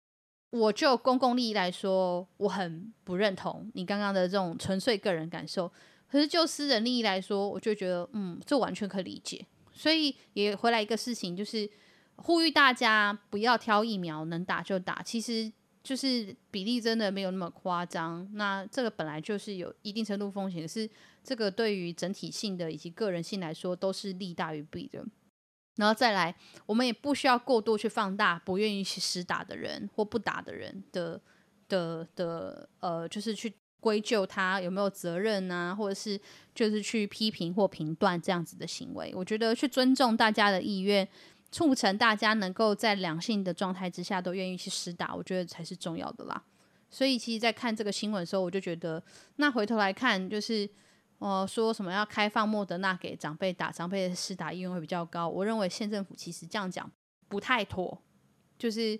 [0.52, 5.72] 我就公共利益来说，我很不认同你刚刚的这种纯粹个人感受，
[6.08, 9.44] 可是就私人利益来说，我就觉得嗯，这完全可以理解。
[9.74, 11.68] 所以也回来一个事情就是。
[12.18, 15.02] 呼吁大家不要挑疫苗，能打就打。
[15.04, 15.52] 其实
[15.84, 18.28] 就是比例真的没有那么夸张。
[18.34, 20.90] 那这个本来就是有一定程度风险，是
[21.24, 25.06] 这个对于整体性的以及个人性来说都是利大于弊的。
[25.78, 31.22] 然后再来，我们也不需要过度去放大不愿意去实打的人或不打的人的
[31.70, 36.20] 的的呃，就是去归咎他有没有责任啊，或者是
[36.56, 39.14] 就是去批评或评断这样子的行为。
[39.16, 41.08] 我觉得去尊重大家的意愿。
[41.58, 46.44] 促成大家能够在良性的状态之下都愿意去施打，我觉得才是重要的啦。
[46.92, 49.02] 所以，其实，在看这个新闻的时候，我就觉得，
[49.38, 50.70] 那回头来看，就是，
[51.18, 55.28] 呃，说什么要开放莫德纳给长辈打，长辈的施打意愿会比较高。
[55.28, 56.88] 我认为县政府其实这样讲
[57.28, 58.00] 不太妥，
[58.60, 59.00] 就是，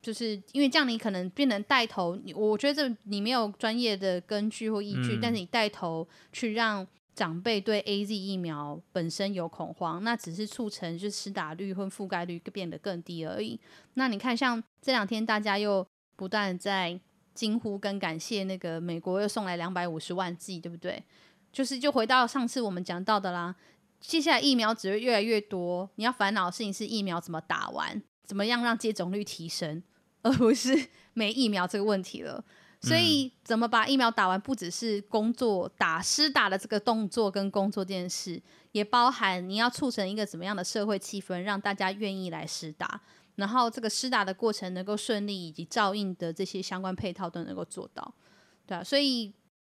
[0.00, 6.86] 就是因为这样你可能变成带头，我觉得这你没有专业的根据或依据，嗯、但是你带头去让。
[7.14, 13.58] 长辈对 AZ 疫苗本身有恐慌，那只是促成就施打率或覆盖率变得更低而已。
[13.94, 16.98] 那你看，像这两天大家又不断在
[17.32, 21.02] 惊呼跟感谢那个美国又送来两百五十万剂，对不对？
[21.52, 23.54] 就是就回到上次我们讲到的啦，
[24.00, 29.80] 接下来疫苗只会越来越多，你要烦恼的事情是疫苗怎么打完，怎么样让接种率提升，
[30.22, 32.44] 而不是没疫苗这个问题了。
[32.84, 38.40] 所以，怎么把疫苗打完，不只是工作打施打的这个动作跟工作这件事，
[38.72, 43.00] 也包含你要促成一个怎么样的社会气氛，让大家愿意来施打，
[43.36, 48.14] 然后这个施打的过程能够顺利，以及照应的这些相关配套都能够做到，
[48.66, 48.84] 对啊。
[48.84, 49.32] 所以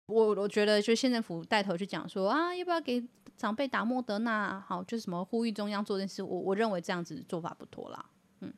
[0.08, 3.04] 我我觉得，就县政府带头去讲说啊，要不要给
[3.38, 4.60] 长辈打莫德纳？
[4.68, 8.06] 好，就是什么呼吁中央做这件事，我我认为这样子做法不妥啦。
[8.42, 8.52] 嗯，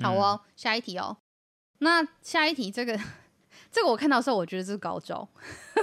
[0.00, 1.18] 好哦，下一题哦。
[1.80, 2.98] 那下一题这个。
[3.70, 5.28] 这个我看到的时候，我觉得这是高招，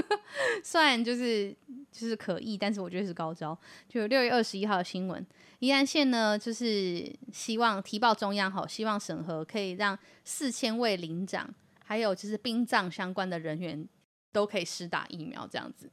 [0.64, 1.56] 虽然就是
[1.92, 3.58] 就是可疑，但是我觉得是高招。
[3.88, 5.26] 就六月二十一号的新闻，
[5.60, 13.88] 宜兰县呢，就是希望提报中央，好，希望审核可以让四千位领长，还有就是殡葬相关的人员
[14.32, 15.92] 都可以施打疫苗，这样子。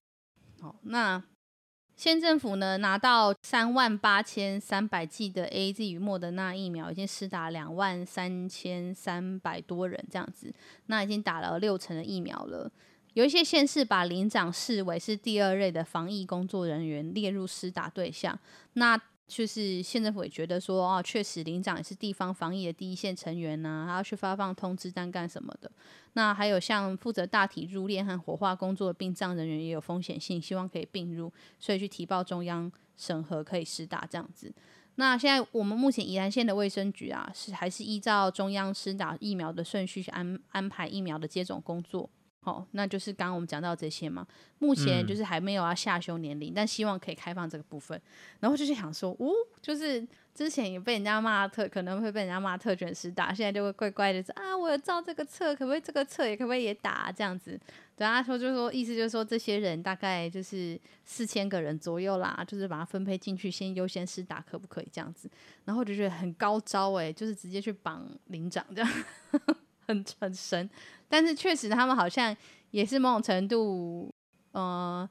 [0.60, 1.22] 好，那。
[1.96, 10.52] 县政府呢，拿到三万八千三百剂的 AZ 与莫德纳疫苗，已经施打两万三千三百多人这样子，
[10.86, 12.70] 那已经打了六成的疫苗了。
[13.14, 18.36] 有一些县市把领长视为是第二类的防疫工作人员，列入施打对象。
[18.72, 18.98] 那
[19.34, 25.72] 就是县政府也觉得说，哦，确实领长也是地方防疫的第一线成员呐、啊，还要去发放通知单干什么的。
[26.12, 34.52] 那还有像负责大体入殓和火化工作的殡葬人员也有风险性，希望可以并入，所以去提报中央审核可以施打这样子。
[34.96, 42.10] 那现在我们目前宜兰县的卫生局啊，是还是依照中央施打疫苗的顺序去安安排疫苗的接种工作。
[42.44, 44.26] 好，那就是刚刚我们讲到这些嘛。
[44.58, 48.00] 目前就是还没有要下修年龄，嗯、但希望可以开放这个部分。
[48.40, 57.58] 然后就是想说，哦，就是之前也被人家骂特，可能会被人家骂特卷师打，现在就会乖乖的说啊，我有照这个册，可不可以这个册也可不可以也打、啊、这样子？
[57.96, 65.30] 对他说就是说，意思就是说，这些人大概就是四千个人左右啦，就是把它分配进去，先优先试打，可不可以这样子？
[65.64, 68.90] 然后就觉得很高招哎，就是直接去绑领长这样。
[69.86, 70.68] 很很神，
[71.08, 72.36] 但是确实他们好像
[72.70, 74.12] 也是某种程度，
[74.52, 75.08] 呃，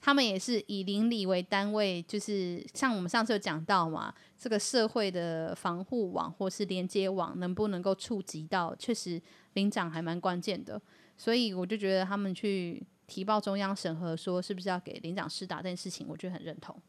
[0.00, 9.20] 他们也是以邻里为单位，就是像我们上次有讲到嘛，这个社会的防护网或是连接网能不能够触及到，确实
[9.54, 10.80] 领长还蛮关键的，
[11.16, 16.80] 所以我就觉得他们去提报中央审核，说是不是要给领长施打这件事情，我觉得很认同。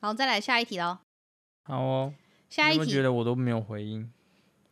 [0.00, 0.98] 好，再来下一题喽。
[1.64, 2.14] 好哦，
[2.48, 2.80] 下一题。
[2.80, 4.10] 我觉得我都没有回应。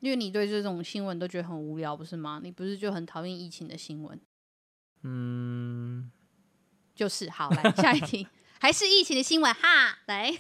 [0.01, 2.41] 因为你对这种新闻都觉得很无聊，不是吗？
[2.43, 4.21] 你不是就很讨厌疫情的新闻？
[5.03, 6.11] 嗯，
[6.95, 7.31] 就是。
[7.31, 8.27] 好，来下一题，
[8.61, 9.99] 还是疫情的新闻哈。
[10.07, 10.31] 来，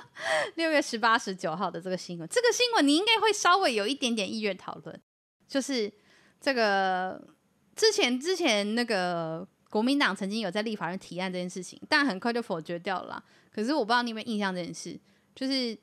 [0.56, 5.00] 六月十八、十九号的这个新闻，这个新闻你应该会稍微有一点点意愿讨论。
[5.48, 5.92] 就是
[6.40, 7.26] 这个
[7.74, 13.22] 之前之前那个国民党曾经有在立法院提案这件事情，但很快就否决掉了。
[13.50, 14.98] 可是我不知道你有没有印象这件事，
[15.34, 15.76] 就是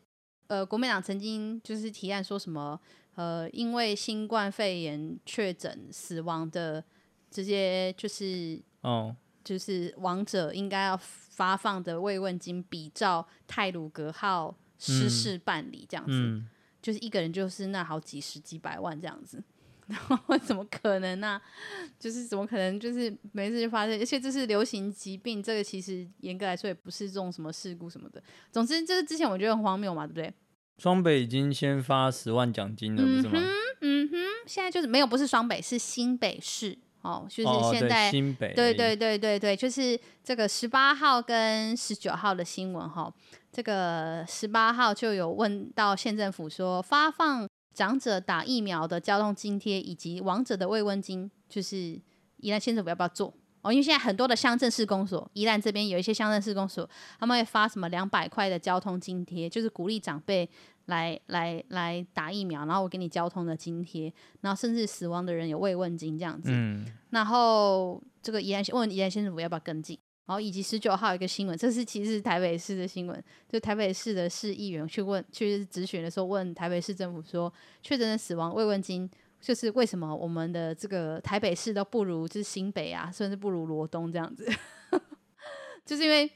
[0.48, 2.80] 呃，国民党曾经就是提案说什么
[3.15, 6.84] 呃，因为新冠肺炎确诊死亡的
[7.30, 16.43] 这些就是哦，就是亡者应该要发放的慰问金，比照泰鲁格号失事办理这样子。
[16.82, 19.41] 就是一个人就是那好几十几百万这样子，
[19.88, 21.41] 然后怎么可能呢、啊？
[21.97, 22.78] 就是怎么可能？
[22.78, 28.21] 就是没事就发生，而且这是流行疾病，这个其实严格来说也不是这种什么事故什么的。
[28.52, 30.34] 总之，这是之前我觉得很荒谬嘛，对不对？
[30.78, 33.42] 双北已经先发十万奖金了，不是吗？
[33.82, 43.04] 嗯哼，现在就是没有，不是双北，是新北市哦，就是现在、哦、新北，对对对对对，就是这个十八号跟十九号的新闻哈。
[43.04, 43.14] 哦
[43.54, 52.02] 这个十八号就有问到县政府说，发放长者打疫苗的交通津贴以及亡者的慰问金，就是
[52.38, 53.32] 宜兰县政府要不要做
[53.63, 53.73] 哦？
[53.73, 56.88] 因为现在很多的乡镇市公所，宜兰这边有一些乡镇市公所，
[57.19, 60.47] 他们会发什么两百块的交通津贴，就是鼓励长辈
[60.86, 66.49] 来来来打疫苗，然后我给你交通的津贴，然后甚至死亡的人有慰问金这样子。
[66.52, 69.97] 嗯，然后这个宜兰问宜兰县政府要不要跟进？
[70.26, 79.10] 然后以及十九号一个新闻，这是其实是台北市的新闻，就台北市的市议员去问去质询的时候，问台北市政府说，确诊的死亡慰问金，
[79.44, 84.48] 就是为什么我们的这个台北市都不如就是新北啊，甚至不如罗东这样子，
[85.86, 86.32] 就是因为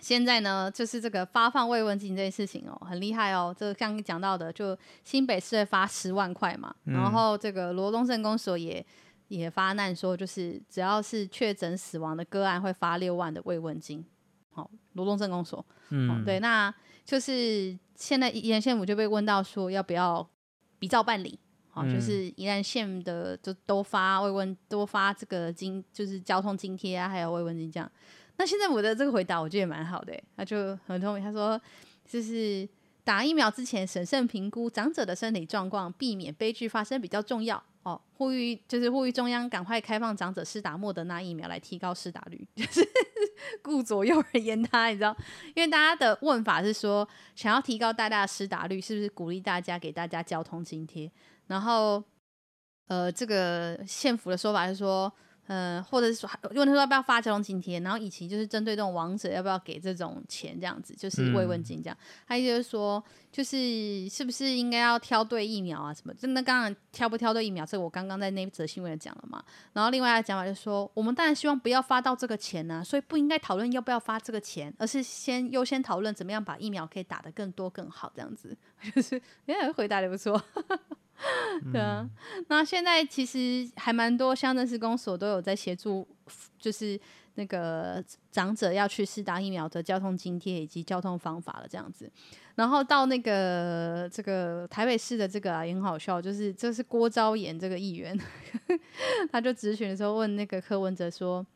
[0.00, 8.84] 现在呢，就是这个发放慰问金这件事情哦，很厉害哦，这个刚刚讲到的，就新北市会发十万块嘛，然后这个罗东镇公所也。
[9.28, 14.04] 也发难说，就是只要是确诊死亡的个案，会发六万的慰问金。
[14.50, 16.70] 好，罗东镇公所，嗯，对，那
[17.02, 20.28] 就是现在宜兰县府就被问到说，要不要
[20.78, 21.40] 比照办理？
[21.74, 27.90] 好，就是宜兰县的就都发慰问，多发这个金，就是交通津贴啊，还有慰问金这样。
[28.36, 31.58] 那现在我的这个回答，我觉得也蛮好的，他就很聪明，他说
[32.06, 32.68] 就是
[33.02, 37.62] 打疫苗之前审慎评估长者的身体状况，避免悲剧发生比较重要。
[37.84, 42.86] 哦，呼吁就是呼吁中央赶快开放长者施打莫德纳疫苗，来提高施打率， 就是
[43.60, 45.16] 顾左右而言他，你知道？
[45.54, 51.10] 因为大家的问法是说，想要提高大家的施打率，是不是鼓励大家给大家交通津贴？
[51.52, 52.02] 然后，
[52.88, 55.12] 呃，这个县府的说法是说。
[55.48, 61.98] 嗯，或者是说，问他说要不要发交通津贴，然后以及就是针对这种王者要不要给这种钱，这样子就是慰问金这样。
[62.28, 66.14] 他意思就是说，就是是不是应该要挑对疫苗啊什么？
[66.14, 69.44] 真的，刚刚挑不挑对疫苗，这个我刚刚在那则新闻讲了嘛。
[69.72, 78.56] 然后另外的讲法就是说，我们当然希望不要发到这个钱呢、所以不应该讨论要不要发这个钱，而是先优先讨论怎么样把疫苗可以打得更多更好这样子。
[78.94, 80.40] 就是，哎，回答的不错。
[81.72, 82.08] 对啊，
[82.48, 86.06] 那现在其实还蛮多乡镇市公所都有在协助，
[86.58, 86.98] 就是
[87.34, 92.10] 那个长者要去施打疫苗的交通津贴以及交通方法了这样子。
[92.56, 98.18] 然后到那个这个台北市的这个啊也很好笑，就是这是郭昭岩这个议员，
[99.30, 101.46] 他就质询的时候问那个柯文哲说。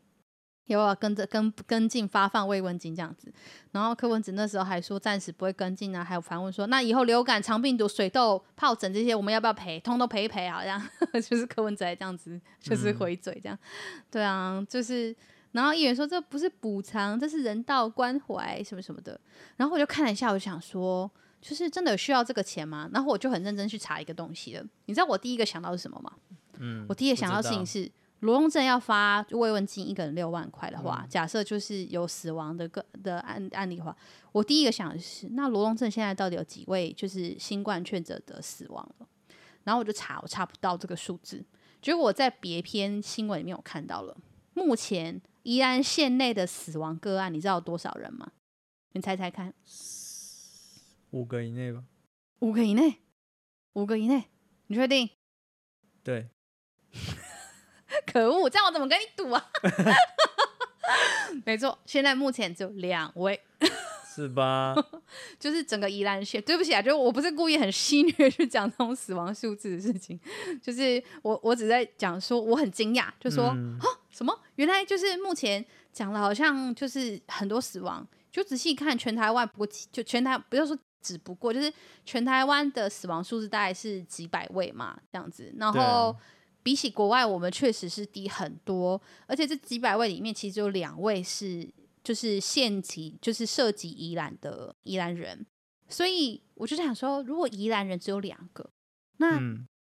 [0.66, 3.32] 要不要跟着跟跟进发放慰问金这样子？
[3.72, 9.78] 然后柯文哲那时候还说暂时不会跟进啊，还有反问说那以后流感、肠病毒、水痘、疱疹这些我们要不要赔？
[9.80, 10.80] 通通赔一赔好像
[11.14, 13.56] 就是柯文哲这样子，就是回嘴这样。
[13.56, 15.14] 嗯、对啊，就是
[15.52, 19.20] 然后议员说这不是补偿，这是人道关怀什么什么的。
[19.56, 22.90] 然后我就看了一下，我就想说，就是真的有需要这个钱吗？
[22.92, 24.64] 然后我就很认真去查一个东西了。
[24.86, 26.12] 你知道我第一个想到是什么吗？
[26.58, 27.88] 嗯，我第一个想到的事情是。
[28.20, 33.96] 罗东镇要发慰问金，一个人六万块的话，嗯、假设就是有死亡的个的案案例的话，
[34.32, 39.06] 我第一个想的是，那罗东镇现在到底有几位就是新冠确诊的死亡了？
[39.64, 41.44] 然后我就查，我查不到这个数字。
[41.82, 44.16] 结果我在别篇新闻里面有看到了，
[44.54, 48.32] 目前宜安县内的死亡个案，你知道有多少人吗？
[48.92, 49.52] 你猜猜看，
[51.10, 51.84] 五个以内吧？
[52.38, 52.96] 五个以内，
[53.74, 54.24] 五个以内，
[54.68, 55.10] 你确定？
[56.02, 56.30] 对。
[58.12, 59.50] 可恶，这样我怎么跟你赌啊？
[61.44, 63.40] 没错，现在目前只有两位，
[64.14, 64.74] 是吧？
[65.38, 70.18] 就是整个宜兰县，对不起啊，就是我不是故意很戏谑去讲这种死亡数字的事情，
[70.62, 73.78] 就是我我只在讲说我很惊讶，就说啊、嗯、
[74.10, 74.32] 什么？
[74.54, 81.72] 原来就是目前讲了，好像就是很多死亡，就仔细看全台湾，不过就全台不要说只不过，就是
[82.04, 86.16] 全台湾的死亡数字大概是几百位嘛，这样子，然后。
[86.66, 91.64] 比起国外，我们确实是低很多，而且这几百位里面，其实有两位是
[92.02, 95.46] 就是县级，就是涉及宜兰的宜兰人，
[95.88, 98.68] 所以我就想说，如果宜兰人只有两个，
[99.18, 99.40] 那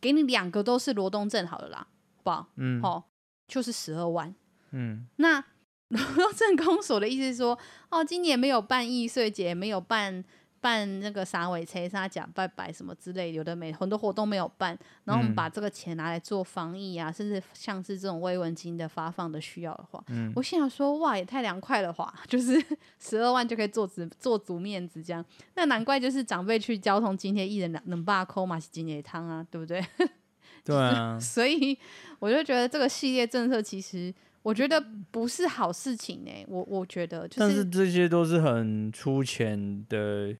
[0.00, 2.48] 给你两个都是罗东镇好了啦，好不好？
[2.56, 3.04] 嗯，好、哦，
[3.46, 4.34] 就是十二万。
[4.72, 5.44] 嗯，那
[5.94, 7.56] 罗东镇公所的意思是说，
[7.88, 10.24] 哦，今年没有办艺穗节，没有办。
[10.64, 22.58] 办那个啥尾车、啥假拜拜什么之类，有的没很多活动没有办，然后我们把这个钱拿来做防疫啊，嗯、甚至像是这种慰问金的发放的需要的话，嗯、我心想说哇，也太凉快了话， 就是
[22.98, 25.22] 十二万就可以做足做足面子这样，
[25.54, 29.84] 那难怪就是长辈去交通津贴一人两能把扣嘛是津贴汤啊，对不对？
[30.64, 31.78] 对啊，所以
[32.18, 40.34] 我就觉得这个系列政策其实我觉得不是好事情呢、欸，我我觉得、就是，但是这些都是很粗浅的。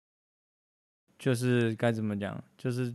[1.19, 2.43] 就是该怎么讲？
[2.59, 2.95] 就是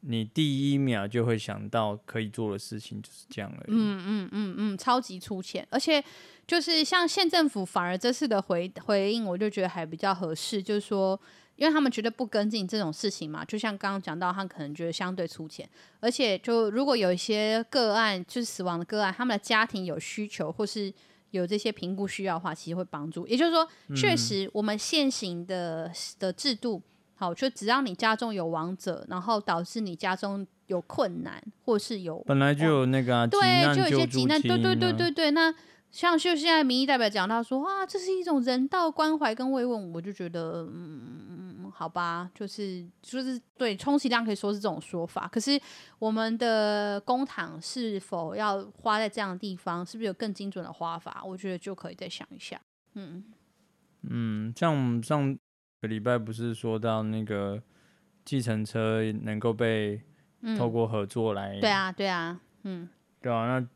[0.00, 3.68] 你第一秒就会想到可以做的事情，就是这样而已。
[3.68, 6.02] 嗯嗯嗯嗯，超级粗浅，而且
[6.46, 10.62] 就是像县政府反而这次的回回应，我就觉得还比较合适。
[10.62, 11.20] 就是说，
[11.56, 15.68] 因为他们觉得不跟进这种事情嘛，就像刚刚讲到，他可能觉得相对粗浅。
[16.00, 20.90] 而且，就如果有一些个案，就是死亡的个案，他们的家庭有需求或是
[21.32, 23.26] 有这些评估需要的话，其实会帮助。
[23.26, 26.80] 也就是说，确实我们现行的的制度。
[27.20, 35.30] 好，就只要你家中有亡者，然后导致你家中有困难，或是有本来就有那个、啊、对，就有一些急难，对对对对对。
[35.32, 35.54] 那
[35.90, 45.28] 像就现在民意代表讲到说，哇，这是一种人道关怀跟慰问，我就觉得，嗯，好吧，就是就是对，充其量可以说是这种说法。
[45.28, 45.60] 可是
[45.98, 51.22] 我们的公帑是否要花在这样的地方，是不是有更精准的花法？
[51.22, 52.58] 我觉得就可以再想一下。
[52.94, 53.22] 嗯
[54.08, 55.38] 嗯，像我们上。
[55.80, 57.62] 个礼拜不是说到那个
[58.24, 60.02] 计程车能够被
[60.58, 61.60] 透过合作来、嗯？
[61.60, 62.88] 对啊，对啊，嗯，
[63.20, 63.66] 对啊，那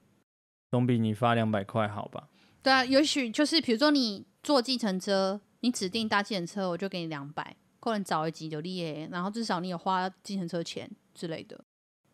[0.71, 2.29] 总比你发两百块好吧？
[2.63, 11.65] 对啊，也许就是比如说你坐计程车，你指定搭计程车，我就给你两百，可能早一集就利耶，然后至少你有花计程车钱之类的，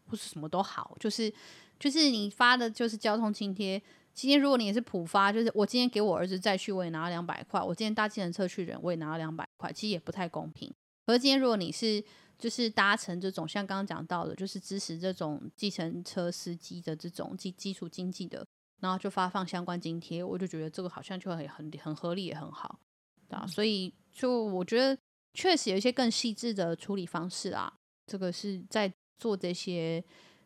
[0.06, 1.32] 或是什么都好，就是
[1.78, 3.82] 就是你发的就是交通津贴。
[4.20, 10.70] 今天如果你也是普发，就是我今天给我儿子再去，我也拿了两百块；我今天搭计程车去人，我也拿了两百块，其实也不太公平。
[11.06, 12.04] 而今天如果你是
[12.38, 18.44] 就是搭乘这种像刚刚讲到的，就是支持这种计程车司机的这种基基础经济的，
[18.80, 22.78] 然后就发放相关津贴，我就觉得这个好像就很很很合理也很好，
[23.26, 23.46] 对啊。
[23.46, 24.94] 所以就我觉得
[25.32, 27.72] 确实有一些更细致的处理方式啊，
[28.06, 30.04] 这个是在做这些。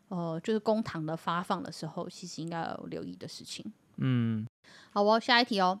[0.09, 3.65] 呃，就是公堂的发放的时候，其实应该要留意的事情。
[3.97, 4.45] 嗯，
[4.91, 5.79] 好，我下一题哦。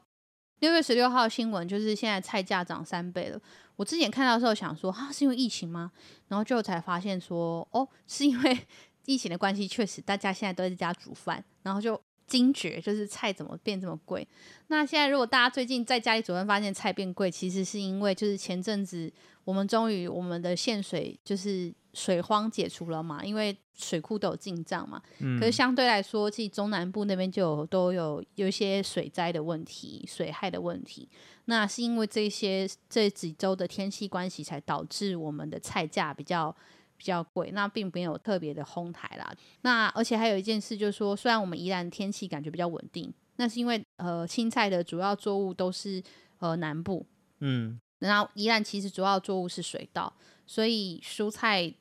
[0.59, 3.39] 六月十六号新闻就是现在菜价涨三倍了。
[3.75, 5.91] 我之前看到的时候想说，啊，是因为疫情吗？
[6.29, 8.67] 然后最后才发现说，哦，是因为
[9.05, 14.27] 疫情的关系，确实大家现在都在家煮饭，然后就惊觉就是菜怎么变这么贵。
[14.67, 19.11] 那现在如果大家最近在家里煮饭发现菜变贵，其实是因为就是前阵子
[19.43, 21.73] 我们终于我们的限水就是。
[21.95, 23.23] 水荒解除了嘛？
[23.23, 25.01] 因为水库都有进账嘛。
[25.19, 25.39] 嗯。
[25.39, 31.07] 可是相对来说，其实中南部那边就有都有有一些水灾的问题、水害的问题。
[31.45, 36.53] 那是因为这些这几周的天气关系，才导致我们的菜价比较
[36.97, 37.51] 比较贵。
[37.51, 39.33] 那并没有特别的哄抬啦。
[39.61, 46.01] 那而且还有一件事，就是说，虽然我们宜兰天气感觉比较稳定，那是因为呃青菜的主要作物都是
[46.39, 47.05] 呃南部。
[47.39, 47.79] 嗯。
[47.99, 50.13] 然后宜兰其实主要作物是水稻，
[50.45, 51.73] 所以蔬菜。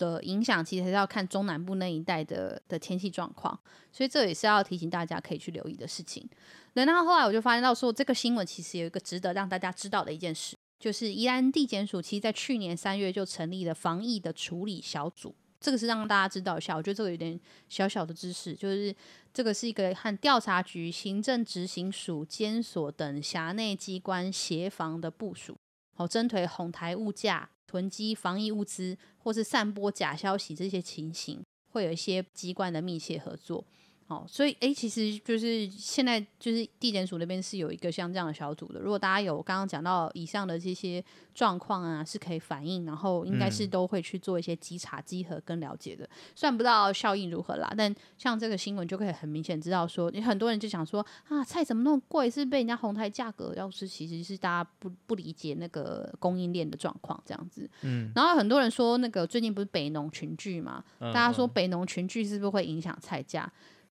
[0.00, 3.60] 的影响其实还是要看中南部那一带的的天气状况，
[3.92, 6.26] 所以这也是要提醒大家可以去留意的事情。
[6.72, 16.74] 然后后来我就发现到说，这个新闻其实有一个值得让大家知道的一件事，就是宜兰地检署其实在去年三月就成立了防疫的处理小组，这个是让大家知道一下。
[16.74, 18.92] 我觉得这个有点小小的知识，就是
[19.32, 25.56] 这个是一个和调查局、行政执行署、监所等辖内机关协防的部署，
[25.94, 27.50] 好针对哄抬物价。
[27.66, 33.64] 囤积防疫物资，或是散播假消息，这些情形，会有一些机关的密切合作。
[34.10, 38.80] 哦，所以诶，其实就是现在就是地检署那边是有一个像这样的小组的。
[38.80, 41.02] 如果大家有刚刚讲到以上的这些
[41.32, 46.10] 状况啊，是可以反映，然后应该是都会去做一些稽查、稽核跟了解的。
[46.34, 52.28] 虽然不知道效应如何啦，但像这个新闻就可以很明显知道说，很多人就想说啊，菜怎么那么贵？
[52.28, 53.54] 是被人家哄抬价格？
[53.56, 57.70] 要是其实是大家不不理解那个供应链的状况这样子。
[57.82, 58.10] 嗯。
[58.16, 60.82] 然后很多人说那个最近不是北农群聚嘛？
[60.98, 63.48] 大家说北农群聚是不是会影响菜价？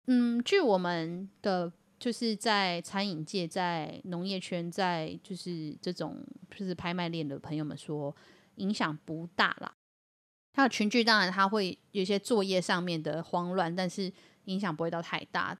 [0.07, 6.17] 嗯，据我们的就是在餐饮界、在农业圈、在就是这种
[6.51, 8.15] 就是拍卖链的朋友们说，
[8.57, 9.73] 影响不大啦。
[10.53, 14.13] 它的群聚当然它会有一些作业上面的慌乱，但是
[14.47, 15.57] 影响不会到太大。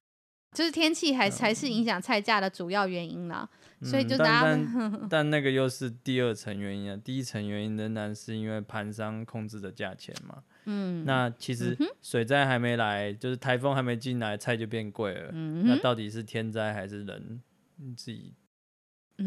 [0.53, 3.49] 就是天气还还是影响菜价的主要原因啦。
[3.81, 4.59] 嗯、所以就大家
[5.09, 10.43] 但那个又是第二层原因啊，第一层原因仍然是因为盘商控制的价钱嘛。
[10.65, 15.31] 嗯，那其实水灾还没来，就是台风还没进来，菜就变贵了。
[15.33, 17.41] 嗯，那到底是天灾还是人？
[17.77, 18.35] 你自己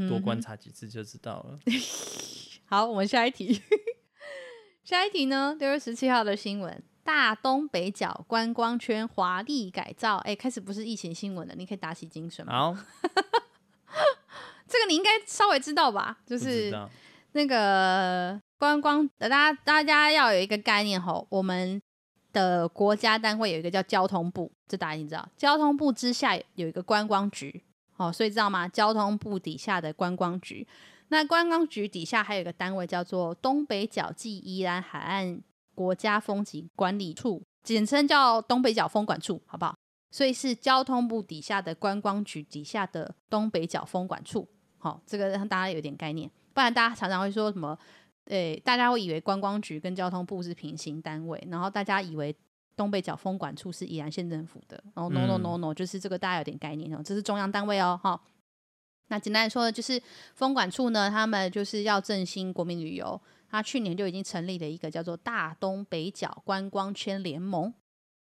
[0.08, 1.58] 多观察几次就知道了。
[1.66, 1.72] 嗯、
[2.66, 3.60] 好，我们下一题。
[4.84, 5.56] 下一题呢？
[5.58, 10.18] 六月十七号的新闻：大东北角观光圈华丽改造。
[10.18, 12.46] 哎、欸，开始不是疫情新闻了，你可以打起精神。
[12.46, 12.76] 好，
[14.68, 16.18] 这个你应该稍微知道吧？
[16.26, 16.72] 就是
[17.32, 18.40] 那个。
[18.56, 21.82] 观光，大家大家要有一个概念吼，我们
[22.32, 25.28] 的国家单位有一个叫交通部，这大家你知道。
[25.36, 27.62] 交通部之下有一个观光局，
[27.98, 28.66] 哦，所以知道吗？
[28.66, 30.66] 交通部底下的观光局，
[31.08, 35.42] 那观光局底下还有一个单位叫做东北角暨宜兰海岸
[35.74, 39.76] 国家风景管理处，简称叫东北角风管处，好不好？
[40.10, 44.48] 所以是交通部底下的观光局底下的东北角风管处，
[44.84, 47.78] 好，这个让大家有点概念，不然大家常常会说什么？
[48.26, 52.36] 诶，大家会以为观光局跟交通部是平行单位，然后大家以为
[52.76, 58.20] 东北角风管处是宜兰县政府的，然后 no no no no，就是这个大家有点概念哦，这是中央单位哦，哈。
[59.08, 59.98] 那简单来说呢，就是
[60.34, 63.18] 风管处呢，他们就是要振兴国民旅游，
[63.48, 67.72] 他去年就已经成立了一个叫做大东北角观光圈联盟，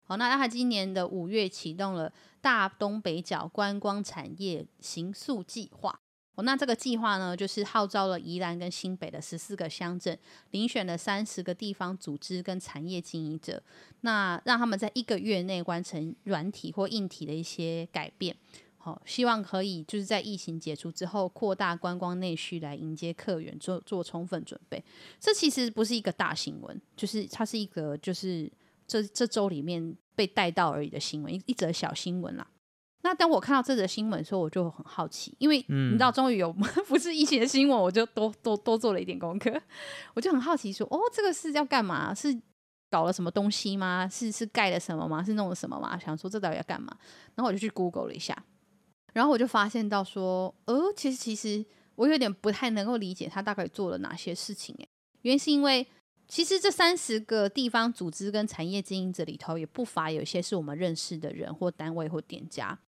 [0.03, 6.01] 好，那他今年的五月启动了大东北角观光产业行塑计划。
[6.43, 10.18] 那这个计划呢，就是号召了宜兰跟新北的十四个乡镇，
[10.53, 13.62] 遴选了三十个地方组织跟产业经营者，
[14.03, 18.36] 那让他们在一个月内完成软体或硬体的一些改变。
[18.80, 24.82] 好、希望可以就是在疫情解除之后，扩大观光内需来迎接客源，做做充分准备。
[25.20, 28.51] 这其实不是一个大新闻，就是它是一个就是
[28.86, 32.47] 这这周里面被带到而已的新闻，一一则小新闻啦。
[33.03, 36.53] 那当我看到这则新闻的时候，我就很好奇，因为你知道，终于有
[36.89, 39.53] 不是疫情的新闻，我就多多多做了一点功课，
[40.15, 42.13] 我就很好奇说，哦，这个是要干嘛？
[42.13, 42.37] 是
[42.91, 44.09] 搞了什么东西吗？
[44.09, 45.23] 是是盖了什么吗？
[45.23, 45.99] 是弄了什么吗？
[45.99, 46.97] 想说这到底要干嘛？
[47.35, 48.37] 然后我就去 Google 了一下，
[49.13, 54.89] 然后我就发现到说，哦，其实其实我有点不太能够理解他大概做了哪些事情，诶，
[55.23, 55.87] 原因是因为。
[56.31, 62.79] 其实这三十个地方组织跟产业经营者里头，也不乏有些是我们认识的人或单位或店家。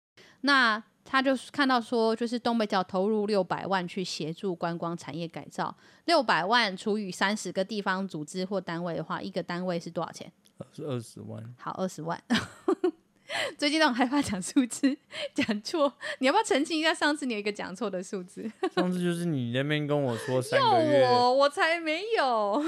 [0.41, 5.75] 那他就看到说，就是东北角投入六百万去协助观光产业改造，
[6.05, 10.31] 六百万除以三十个地方组织或单位的话，一个单位是多少钱？
[10.71, 11.43] 是二十万。
[11.57, 12.21] 好，二十万。
[13.57, 14.95] 最近都很害怕讲数字，
[15.33, 15.91] 讲错。
[16.19, 16.93] 你要不要澄清一下？
[16.93, 18.49] 上次你有一个讲错的数字。
[18.75, 22.63] 上次就是你那边跟我说三个月，我我才没有。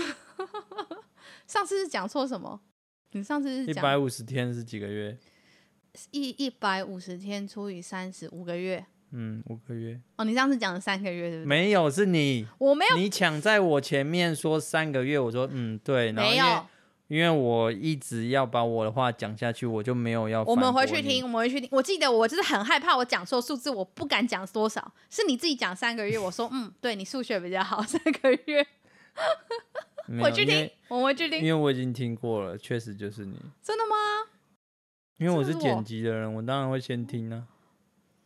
[1.46, 2.60] 上次是讲错什么？
[3.12, 5.18] 你上次是一百五十天是几个月？
[6.12, 8.86] 一一百五十天除以三十五个月。
[9.12, 10.00] 嗯，五个月。
[10.18, 11.46] 哦，你上次讲了三个月对不对？
[11.46, 12.48] 没有，是你。
[12.58, 12.98] 我没有。
[12.98, 16.12] 你抢在我前面说三个月，我说嗯对。
[16.12, 16.66] 没有。
[17.10, 20.42] 因为我一直要把我的话讲下去，我就没有要。
[20.46, 21.70] 我们回去听，我们回去听。
[21.72, 24.92] 我记得我就是很害怕我讲错数字，我不敢讲多少。
[25.12, 28.66] 是你自己讲三个月，我说嗯，对你数学比较好，三个月。
[30.24, 31.38] 回去听，我回去听。
[31.38, 33.38] 因为我已经听过了，确实就是你。
[33.62, 34.33] 真的吗？
[35.24, 37.48] 因为我是剪辑的人，我，我当然会先听啊。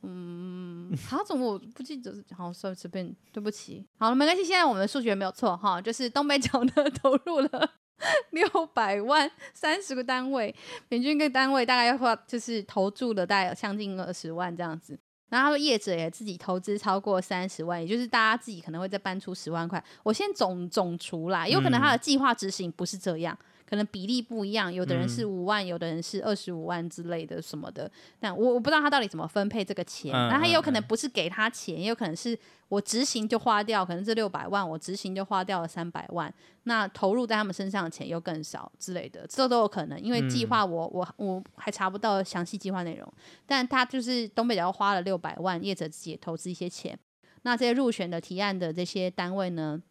[0.01, 2.11] 嗯，好，怎么我不记得？
[2.35, 3.85] 好，随随便，对不起。
[3.99, 4.43] 好了，没关系。
[4.43, 6.71] 现在我们的数学没有错哈，就是东北角呢
[7.01, 7.71] 投入了。
[8.31, 10.55] 六百万，三十个单位，
[10.89, 14.97] 平均一个单位大概要花，就是投注了大概有将近二十万这样子。
[15.29, 19.83] 然后他说业者也自己投资超过三十万，也就是大家自己可能会再搬出十万块。
[20.03, 23.37] 我先总总除啦，有可能他的计划执行不是这样。
[23.41, 27.91] 嗯可能比例不一样，有的人是五万，嗯、有的人是二十五万之类的什么的。
[28.19, 32.37] 但我我不知道他到底怎么分配这个钱，那、嗯、他也有可能不是给他钱，嗯、也有可能是
[32.69, 40.01] 我执行就花掉，可能这六百万我执行就花掉了三百万，那投入在他们身上的钱又更少之类的，这都有可能。
[40.01, 43.13] 因为计划我我我还查不到详细计划内容，
[43.45, 46.97] 但他就是东北角花了六百万，业者自己也投资一些钱。
[47.43, 49.81] 那这些入选的提案的这些单位呢？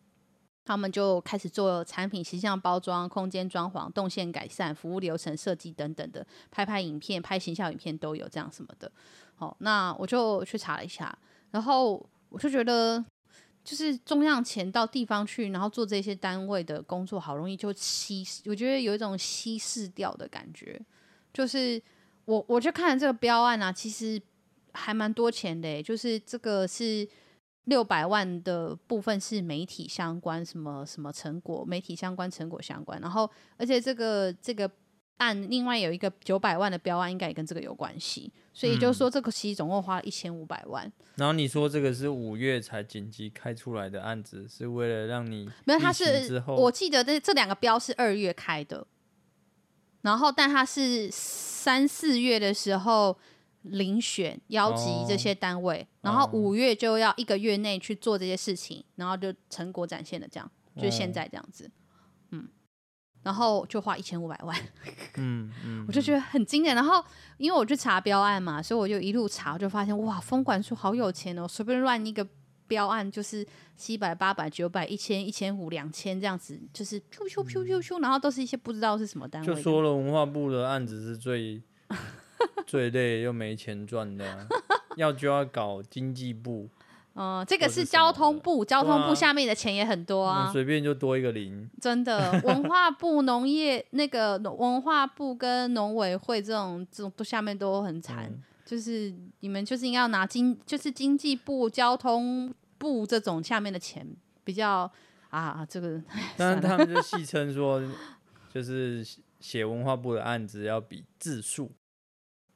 [0.66, 8.90] 他们就开始做产品形象包装、空间装潢、动线改善、服务流程设计等等的，拍拍影片、拍形象影片都有这样什么的。
[9.36, 11.16] 好，那我就去查了一下，
[11.52, 13.02] 然后我就觉得，
[13.62, 20.80] 就是中央钱到地方去，然后做这些单位的工作，好容易就稀，我觉得有一种稀释掉的感觉。
[21.32, 21.80] 就是
[22.24, 24.20] 我我就看了这个标案啊，其实
[24.72, 27.08] 还蛮多钱的，就是这个是。
[27.66, 34.70] 六百万的部分是媒体相关，什么什么成果，媒体相关成果相关，然后而且这个这个
[35.18, 38.32] 案另外有一个九百万的标案，应该也跟这个有关系。
[38.52, 40.90] 所以就说，这个其实总共花了一千五百万。
[41.16, 45.78] 然后你说这个是五月才紧急开出来的案子，是为了让你没有？
[45.78, 48.86] 他是我记得这这两个标是二月开的，
[50.02, 53.18] 然后但他是三四月的时候
[53.72, 61.64] 遴选邀集这些单位，哦、然后五月就要一个月内去做这些事情，然后就成果展现的这样，就是现在这样子。
[61.64, 61.72] 哦
[63.22, 64.56] 然后就花一千五百万，
[65.16, 66.76] 嗯嗯，我就觉得很惊人。
[66.76, 67.04] 然后
[67.38, 72.24] 因为我去查标案嘛，所以我就一路查，我就发现哇，风管处好有钱哦，随便乱一个
[72.68, 73.44] 标案就是
[73.76, 79.48] 七百、八百、九百、一千、一千五、两千这样子，就是咻咻咻咻咻，然后都是一些不知道是什么单位。
[79.48, 81.60] 就说了，文化部的案子是最
[82.66, 84.47] 最累又没钱赚的，啊，
[84.97, 86.68] 要就要搞经济部。
[87.18, 91.66] 嗯，这个是交通部，交通部下面的钱也很多啊，随便就多一个零。
[91.80, 104.07] 真的，文化部、农业那个文化部跟农委会这种这种都下面都很惨，嗯、就是你们就是应该要拿经，就是经济部、交通部这种下面的钱
[104.45, 104.91] 比较
[105.30, 105.99] 啊，这个。
[106.37, 107.82] 但是他们就戏称说，
[108.53, 109.03] 就是
[109.41, 111.72] 写文化部的案子要比字数。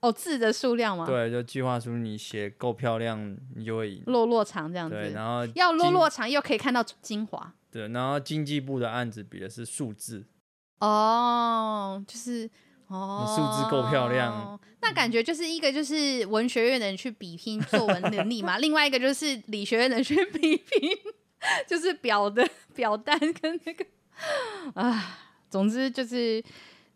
[0.01, 1.05] 哦，字的数量吗？
[1.05, 4.03] 对，就计划书你写够漂亮，你就会赢。
[4.07, 4.95] 落落长这样子。
[4.95, 7.53] 对，然后要落落长又可以看到精华。
[7.71, 10.25] 对，然后经济部的案子比的是数字。
[10.79, 12.49] 哦，就是
[12.87, 20.97] 哦，你数字够漂亮，那感觉就是一个就是文学院的人去比拼作文能力嘛， 另外一个就是理学院的人去比拼，
[21.69, 23.85] 就是表的表单跟那个
[24.73, 25.19] 啊，
[25.51, 26.43] 总之就是。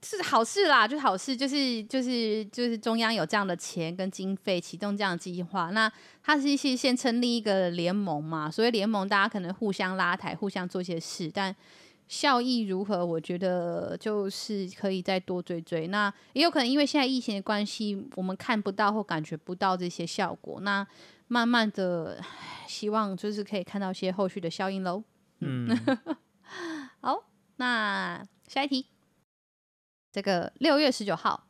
[0.05, 5.71] 是好事啦，就是好事，就是就是就是中央有这样的钱跟经费启动这样的计划。
[5.71, 5.91] 那
[6.23, 11.57] 它是是先成立一个联盟嘛，所以联盟大家可能互相拉抬，互相做一些事，但
[12.07, 15.87] 效益如何，我觉得就是可以再多追追。
[15.89, 20.61] 那也有可能因为现在疫情的关系，我们看不到或感觉不到这些效果。
[20.61, 20.87] 那
[21.29, 22.23] 慢慢的，
[22.69, 25.03] 希望就是可以看到一些后续的效应喽。
[25.41, 25.67] 嗯，
[27.01, 27.25] 好，
[27.57, 28.94] 那下一题。
[30.15, 31.45] 这个六月十九号，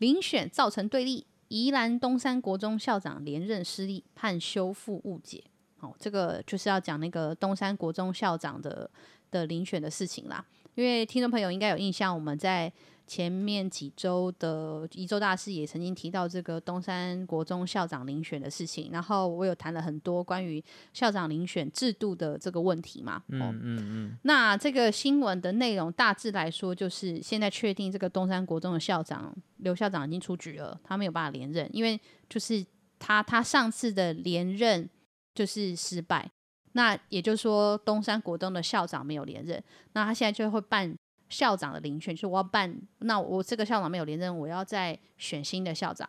[0.00, 5.44] 遴选造成对立，宜兰东山国中校长连任失利，判修复误解。
[5.78, 8.90] 哦，这个就是要讲那个东山国中校长的
[9.30, 10.44] 的遴选的事情啦。
[10.74, 12.72] 因为听众朋友应该有印象，我们在。
[13.08, 23.22] 前面几周的一周大师也曾经提到这个东山国中校长遴选的事情，然后我有谈了很多关于校长遴选制度的这个问题嘛。
[23.28, 24.18] 嗯嗯嗯。
[24.22, 31.98] 那这个新闻的内容大致来说，就是现在确定这个东山国中的校长刘校长已经出局了，他没有办法连任，因为
[32.28, 32.62] 就是
[32.98, 34.86] 他他上次的连任
[35.34, 36.30] 就是失败，
[36.72, 40.94] 那也就是说东山国中的校长没有连任，那他现在就会办。
[41.28, 46.08] 校长的遴选就是我要办，那我这个校长没有连任，我要再选新的校长。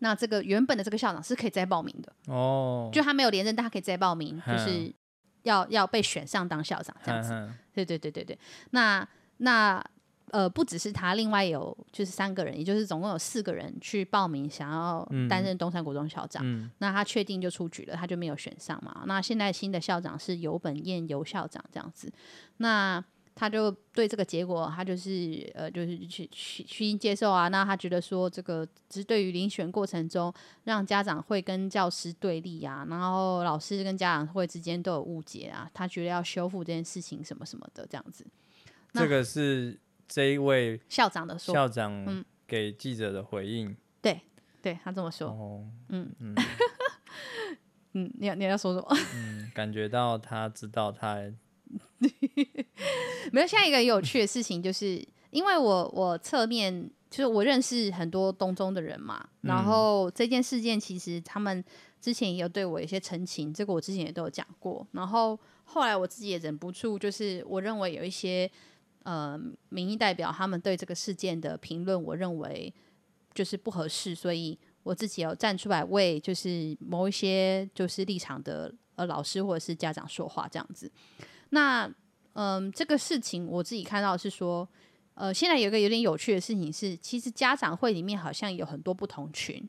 [0.00, 4.94] 那这个原本的这个校长是可以再报名的哦，就他没有连任，但他可以再报名，就是
[5.42, 7.50] 要要被选上当校长这样子。
[7.72, 8.38] 对对对对对。
[8.70, 9.08] 那
[9.38, 9.82] 那
[10.32, 16.42] 呃，不只是他，另外有就是三个人，也就是总共有四个人去报名，想要担任东山国中校长。
[16.44, 19.04] 嗯、那他确定就出局了，他就没有选上嘛。
[19.06, 22.12] 那现在新的校长是游本彦游校长这样子。
[22.56, 23.02] 那
[23.38, 27.48] 他就对这个结果，他就是呃，就是去虚心接受啊。
[27.48, 30.32] 那他觉得说，这个只是对于遴选过程中，
[30.64, 35.70] 让家长会跟教师对立啊，然后老师跟家长会之间都有误解啊。
[35.74, 38.26] 他觉得要修复这件事情什么什么的这样子。
[38.94, 39.78] 这个是
[40.08, 43.68] 这一位校长的说，校长给记者的回应。
[43.68, 44.20] 嗯、对，
[44.62, 45.28] 对他这么说。
[45.28, 46.34] 哦、嗯嗯
[47.92, 48.88] 嗯，你要你要说什么？
[49.14, 51.20] 嗯，感觉到他知道他。
[53.32, 61.64] 没有，下一个有趣的事情就是，因为我我侧面就是我认识很多东中的人嘛，嗯、然后这件事件其实他们
[62.00, 64.86] 之前也有对我有一些澄清，这个我之前也都有讲过。
[64.92, 68.50] 然后后来我自己也忍不住，就是我认为有一些
[69.02, 69.40] 呃
[69.70, 72.72] 民意代表他们对这个事件的评论，我认为
[73.34, 80.90] 就是不合适，所以我自己有站出来为就是某一些就是立场的呃老师或者是家长说话这样子。
[81.50, 81.90] 那
[82.32, 84.68] 嗯，这个事情我自己看到是说，
[85.14, 89.66] 呃，现在有一个有点有趣的事情是，其实家长会里面好像有很多不同群，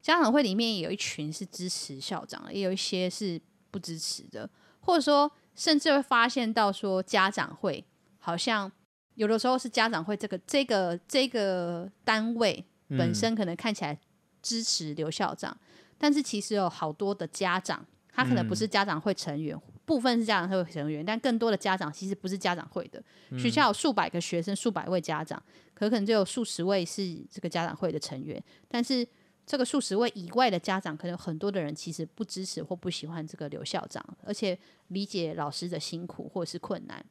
[0.00, 3.40] 家长会里面有一群是支持校长，也有一些是
[3.72, 4.48] 不支持的，
[4.78, 7.84] 或者说甚至会发现到说，家长会
[8.18, 8.70] 好像
[9.14, 13.98] 有的时候是家长会这个这个这个单位本身可能看起来
[14.40, 19.60] 支持刘校长，嗯、但是其实有好多的家长，他可能不是家长会成员。
[19.84, 23.02] 部分是家长会成员，但更多的家长其实不是家长会的。
[23.30, 25.42] 嗯、学校有数百个学生，数百位家长，
[25.74, 29.06] 可可能就有数十位是这个家长会的成员，但是
[29.46, 34.58] 这个数十位以外的家长，可能很多的人其实不支持或不喜欢这个刘校长，而且
[34.88, 37.04] 理解老师的辛苦或者是困难，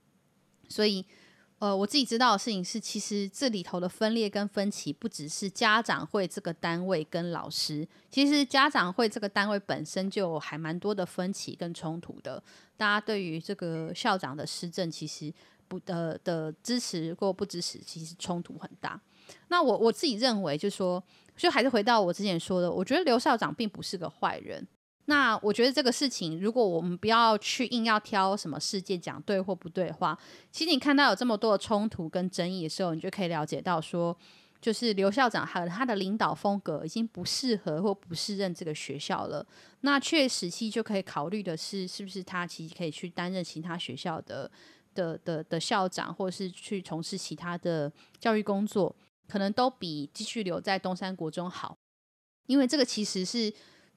[0.68, 1.06] 所以。
[1.64, 12.44] 呃，我自己知道的事情是，其实这里头的分裂跟分歧，不只是家长会这个单位跟老师，其实家长会这个单位本身就还蛮多的分歧跟冲突的。
[12.76, 15.34] 大家对于这个校长的施政，其实
[15.70, 19.00] 不的的支持或不支持，其实冲突很大。
[19.48, 21.02] 那我我自己认为，就说，
[21.38, 24.68] 就还是回到我之前说的，我觉得刘校长并不是个坏人。
[25.06, 30.18] 那我觉得这个事情，如果我们不要去硬要挑什么事件讲对或不对的话，
[30.50, 34.18] 其实你看到有这么多的冲突跟争议的时候，你就可以了解到说，
[34.62, 39.46] 就是刘校长还有他的领导风格已经不适合或不适任这个学校了。
[39.82, 44.50] 那确实，期就可以考虑的是，是不是他其实可以去担任其他学校的
[44.96, 47.92] 的的的校长，或是去从事其他的
[48.22, 48.96] 教育工作，
[49.28, 51.76] 可能都比继续留在东山国中好，
[52.46, 53.54] 因为这个其实是。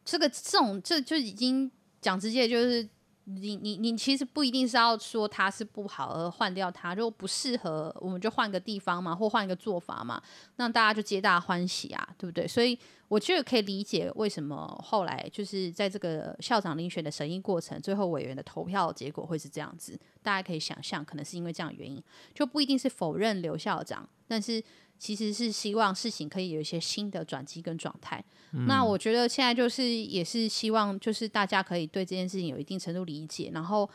[0.06, 2.88] 这个这种这就已经讲直接，就是
[3.24, 10.22] 你你你其实不一定是要说他是不好而换掉他，如果不适合，我们就换个地方嘛，或换一个做法嘛，
[10.54, 12.46] 让大家就皆大欢喜啊，对不对？
[12.46, 12.78] 所以
[13.08, 22.00] 我觉得可以理解为什么后来就是在这个校长遴选的审议过程，最后委员的投票结果会是这样子，大家可以想象，可能是因为这样的原因，
[22.32, 24.62] 就不一定是否认刘校长，但是。
[24.98, 28.24] 其实是希望事情可以有一些新的转机跟状态。
[28.52, 28.66] 嗯。
[28.66, 33.88] 那我觉得现在就是也是希望，就是大家可以对这件事情有一定程度理解，然后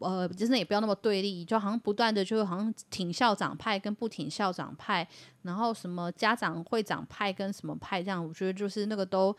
[0.00, 5.06] 呃，真的也不要那么对立，就好像不断的就好像挺校长派跟不挺校长派，
[5.42, 9.34] 然后什么家长会长派跟什么派这样，我觉得就是那个都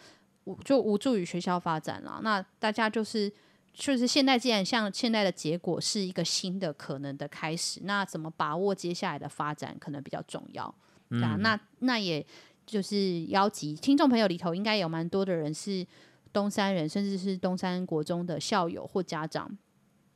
[0.65, 2.19] 就无助于学校发展了。
[2.23, 3.31] 那大家就是
[3.71, 10.73] 就是现在既然像现在的结果是一个新的可能的开始，那怎么把握接下来的发展可能比较重要。
[11.09, 12.25] 那那也
[12.65, 15.85] 就是邀集听众朋友里头，应该有蛮多的人是
[16.33, 19.57] 东山人，甚至是东山国中的校友或家长。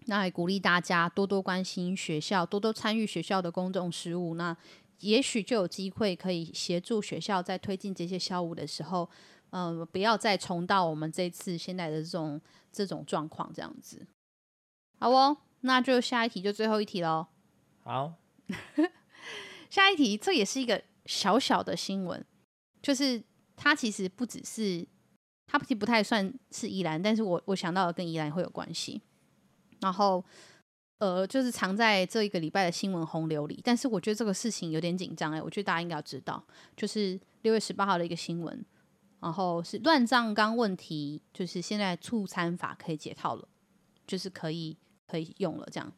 [0.06, 4.36] 那也鼓励大家多多关心学校，多多参与学校的公众事务。
[4.36, 4.56] 那
[5.00, 9.10] 也许就有机会可以协助学校在推进这些校务的时候，
[9.52, 14.06] 嗯、呃，不要再重蹈我们这次现在的这种这种状况这样子。
[15.00, 17.28] 好哦，那就下一题，就最后一题喽。
[17.84, 18.14] 好。
[19.72, 22.24] 下一题，这也是一个小小的新闻，
[22.82, 23.24] 就是
[23.56, 24.86] 它其实不只是，
[25.48, 29.02] 它其实不太算是宜兰，但是我我想到了跟宜兰会有关系。
[29.80, 30.24] 然后，
[30.98, 36.46] 呃，就是藏在这一个礼拜的新闻洪流里，但是我觉得这个事情有点紧张哎，我觉得大家应该要知道，
[36.76, 38.66] 就是六月十八号的一个新闻，
[39.22, 43.48] 然后是乱葬岗问题，就是现在促餐法可以解套了，
[44.06, 44.76] 就是可以
[45.08, 45.94] 可以用了这样。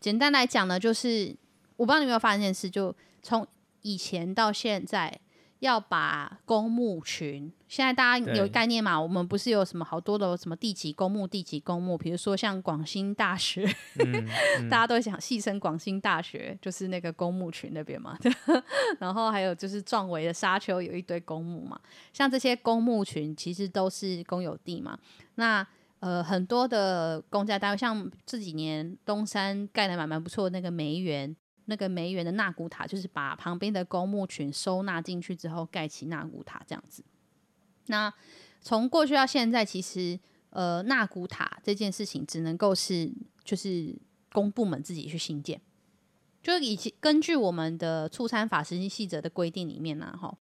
[0.00, 1.36] 简单来讲呢，就是。
[1.78, 3.46] 我不知道你有没有发现一件事，就从
[3.82, 5.20] 以前到现在，
[5.60, 9.00] 要把公墓群，现在大家有概念嘛？
[9.00, 13.64] 我们不是有什么好多的什么地级公墓、地级公墓，比如说像广兴大学，
[14.04, 14.26] 嗯
[14.58, 18.18] 嗯、大家都想戏称广兴大学，就是那个公墓群那边嘛。
[18.98, 21.80] 然后还有就是壮围的沙丘有一堆公墓嘛，
[22.12, 24.98] 像这些公墓群其实都是公有地嘛。
[25.36, 25.64] 那
[26.00, 31.34] 呃，很多的公家单位，像这几年东山盖的蛮蛮不错的那个梅园。
[31.70, 37.04] 那个梅园的纳古塔，就是把旁边的公墓群收纳进去之后盖起纳古塔这样子。
[37.86, 38.12] 那
[38.62, 40.18] 从过去到现在，其实
[40.50, 43.12] 呃纳古塔这件事情只能够是
[43.44, 43.94] 就是
[44.32, 45.60] 公部门自己去新建。
[46.42, 50.38] 就以及根据我们的促参法实行细则的规定里面呢、啊，哈，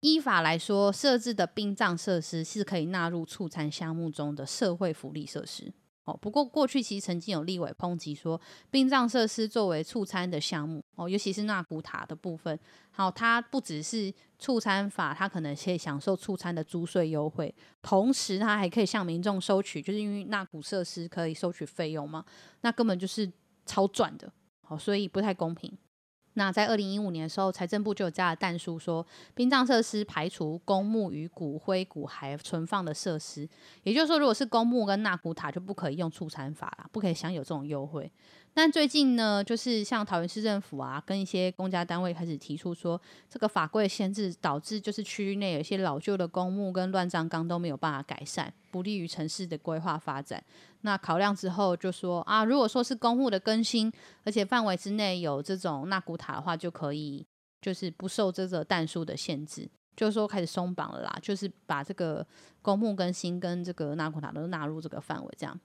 [0.00, 5.72] 依法来说设置的殡葬设施是可以纳入促餐项目中的社会福利设施。
[6.20, 8.40] 不过过去其实曾经有立委抨击说，
[8.70, 12.58] 殡葬设施作为促餐的项目，哦，尤其是纳古塔的部分，
[12.90, 22.24] 好，它不只是促餐法，它可能可以享受促餐的租税优惠，同时它还可以向民众收取，就是因为纳古设施可以收取费用嘛，
[22.62, 23.30] 那根本就是
[23.66, 24.32] 超赚的，
[24.62, 25.72] 好，所以不太公平。
[26.34, 29.04] 那在二零一五年的时候，财政部就有加了弹书，说
[29.34, 33.48] 殡葬设施排除公墓与骨灰骨骸存放的设施，
[33.82, 38.10] 也就是说，如果是公墓跟纳骨塔，就不可以用畜产法啦，不可以享有这种优惠。
[38.52, 50.42] 但最近呢，就是像桃园市政府啊，跟一些公家单位开始提出说，这个法规限制导致就是区域内有一些老旧的公墓跟乱葬岗都没有办法改善，不利于城市的规划发展。
[50.80, 53.90] 那考量之后就说啊，如果说是公墓的更新，
[54.24, 57.24] 而且范围之内有这种纳古塔的话，就可以
[57.62, 62.26] 就是不受这个弹数的限制，就是说开始松绑了啦，就是把这个
[62.60, 65.58] 公墓更新跟这个纳古塔都纳入这个范围这样。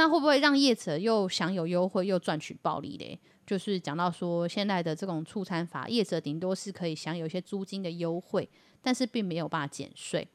[0.00, 3.20] 那会不会让业者又享有优惠又赚取暴利嘞？
[3.46, 8.48] 就是讲到说，现在的这种促餐法，业者顶多是可以享有一些租金的优惠，
[8.80, 10.26] 但是并没有办法减税。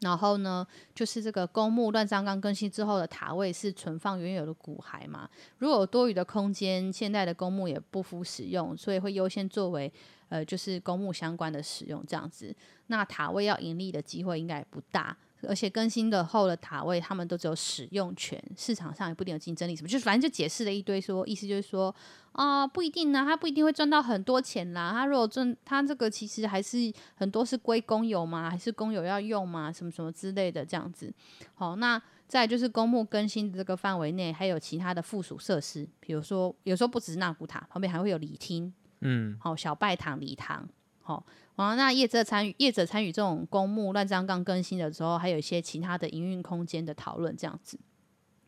[0.00, 5.28] 然后呢，就是这个公墓乱葬岗更新之后的塔位是存放原有的骨骸嘛？
[5.58, 9.92] 如果有多余的空间，现在的公墓也不敷使用，所以会优先作为
[10.30, 12.56] 呃，就是公墓相关的使用这样子。
[12.86, 15.14] 那塔位要盈利的机会应该也不大。
[15.46, 19.76] 而且更新的后的塔位，他们都只有使用权，市场上也不一定有竞争力。
[19.76, 21.94] 什么，就反正就解释了一堆说，说意思就是说
[22.32, 24.90] 啊、呃，不一定呢、啊，他不一定会赚到很多钱啦。
[24.92, 31.12] 他如果赚，他这个其实还是很多是归公有嘛，还是公有要用嘛，什么什么之类的这样子。
[31.54, 40.68] 好，那再就是公墓更新的这个范围内，还有其他的附属设施，比如说有时候不只是纳古塔，旁边还会有礼厅，嗯，好，小拜堂、礼堂，
[41.00, 41.24] 好。
[41.58, 47.76] 哦，那业者参与业者参与这种公募乱葬岗更新的时候，还有一些其他的营运空间的讨论，这样子。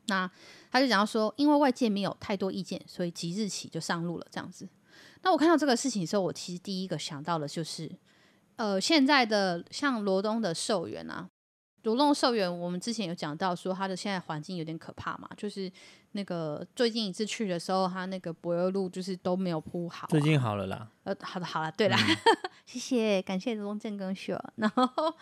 [0.06, 0.30] 那
[0.70, 4.68] 他就讲到说，因为外界没有太多意见，所以即日起就上路了，这样子。
[5.22, 7.90] 那我看到这个事情的时候，我其实第一个想到的就是，
[8.54, 11.28] 呃，现在的像罗东的寿元啊。
[11.82, 15.70] 罗东寿园，我们之前有讲到说，它的现在环境有点可怕嘛，就是
[16.12, 20.10] 那个最近一次去的时候，它那个柏油路就是都没有铺好，啊。
[20.10, 20.88] 最近好了啦。
[21.04, 22.16] 呃，好的，好了，对啦，嗯、
[22.66, 24.38] 谢谢，感谢罗东建更秀。
[24.56, 25.14] 然后，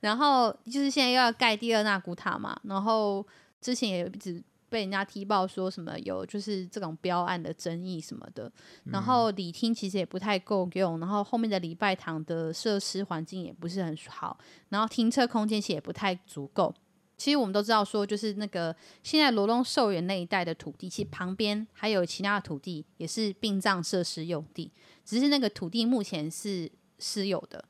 [0.00, 3.26] 然后就是现在又要盖第二纳古塔嘛，然后
[3.60, 4.42] 之前也一直。
[4.72, 8.50] 被人家踢爆说什么有就是这种标案的争议什么的，
[8.84, 14.38] 然后礼厅其实也不太够用，然后后面的礼拜堂的设施环境也不是很好，
[14.70, 16.74] 然后停车空间其实也不太足够。
[17.18, 24.72] 其实我们都知道说，就是那个现在罗东寿园那一带的土地，其实旁边还有其他的土地也是殡葬设施用地，
[25.04, 27.62] 只是那个土地目前是私有的。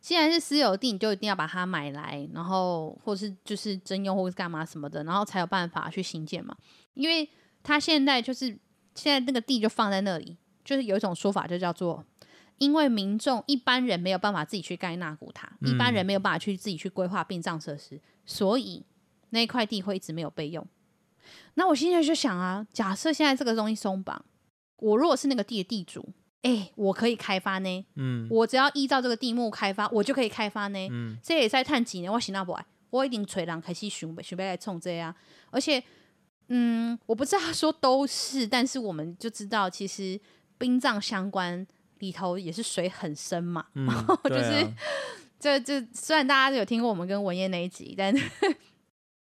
[0.00, 6.56] 既然是私有地，你就一定要把它买来，然后或是就是征用，或是干嘛什么的，然后才有办法去新建嘛。
[6.94, 7.28] 因为
[7.62, 8.46] 他现在就是
[8.94, 12.02] 现在那个地就放在那里，就是有一种说法就叫做，
[12.56, 18.82] 因为民众一般人没有办法自己去盖纳古塔，一般人没有办法去自己去规划殡葬设施，所以
[19.28, 20.66] 那块地会一直没有被用。
[21.54, 24.24] 那我现在就想啊，假设现在这个东西松绑，
[24.78, 26.08] 我如果是那个地的地主。
[26.42, 27.86] 哎、欸，我可以开发呢。
[27.96, 30.88] 嗯，我只要依照这个地目开发，我就可以开发呢。
[30.90, 32.56] 嗯，这也在探几年，我行那不？
[32.90, 35.14] 我一定吹人开始寻备准备来冲这样。
[35.50, 35.82] 而且，
[36.48, 40.18] 嗯，我不知道说都是，但是我们就知道，其实
[40.58, 41.66] 殡葬相关
[41.98, 43.66] 里头也是水很深嘛。
[43.74, 44.66] 嗯，然后就是，
[45.38, 48.24] 这、啊、这虽然大家有听过我们跟文燕那一集，但是。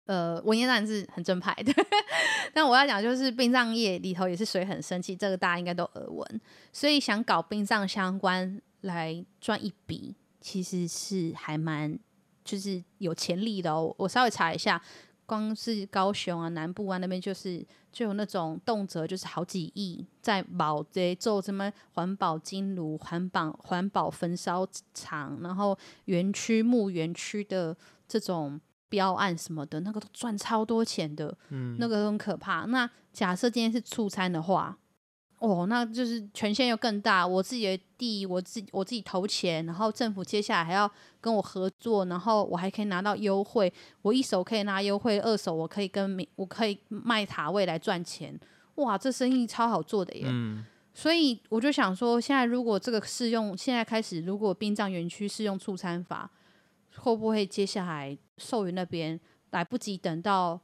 [0.06, 1.72] 呃，文言当然是很正派的，
[2.54, 6.40] 但我要讲就是殡葬业里头也是水很深，其实这个大家应该都耳闻，
[6.72, 11.98] 所以想搞殡葬相关来赚一笔，其实是还蛮
[12.44, 13.92] 就是有潜力的哦。
[13.98, 14.80] 我稍微查一下，
[15.26, 27.76] 光是高雄啊、南部啊那边，就是就有那种动辄就是好几亿在保这做什么环保金炉、环保环保焚烧厂，然后园区墓园区的
[28.06, 28.60] 这种。
[28.88, 32.64] 标案什么的，那个都赚超多钱的，嗯，那个很可怕。
[32.66, 34.76] 那假设今天是促餐的话，
[35.38, 37.26] 哦，那就是权限又更大。
[37.26, 43.72] 我自己的地，我自己我自己投钱，然后政府接下来还要跟我合作，然后我还可以拿到优惠。
[44.02, 48.38] 我一手可以拿优惠，二手我可以跟我可以卖塔位来赚钱。
[48.76, 50.24] 哇，这生意超好做的耶！
[50.26, 50.64] 嗯，
[50.94, 56.30] 所以我就想说，现在如果这个适用，现在开始，如果殡葬园区适用促餐法。
[56.98, 59.18] 会不会接下来寿云那边
[59.50, 60.60] 来不及等到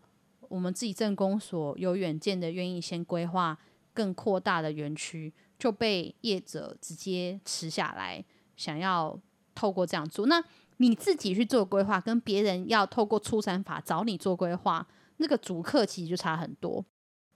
[0.48, 3.58] 我们自己政工所有远见的愿意先规划
[3.94, 8.24] 更扩大的园区，就被业者直接吃下来，
[8.56, 9.18] 想要
[9.54, 10.26] 透过这样做。
[10.26, 10.42] 那
[10.78, 14.86] 你自己去做规划，跟别人要透过出产法找你做规划，
[15.18, 16.84] 那个主客其实就差很多。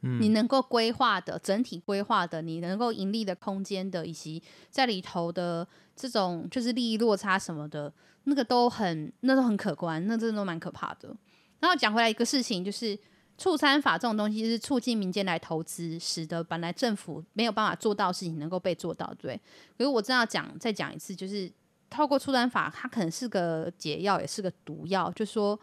[0.02, 7.92] 嗯，你能够规划的整体规划的，你能够盈利的空间的，以及在里头的这种就是利益落差什么的。
[8.28, 11.16] 那个都很，那都很可观，那真的都蛮可怕的。
[11.60, 12.98] 然后讲回来一个事情，就是
[13.38, 19.40] 促参法这种东西是促进民间来投资，使得本来政府没有办法做到的事情能够被做到，对。
[19.78, 21.50] 可是我真要讲，再讲一次，就是
[21.88, 25.10] 透过促参法，它可能是个解药，也是个毒药。
[25.12, 25.58] 就说，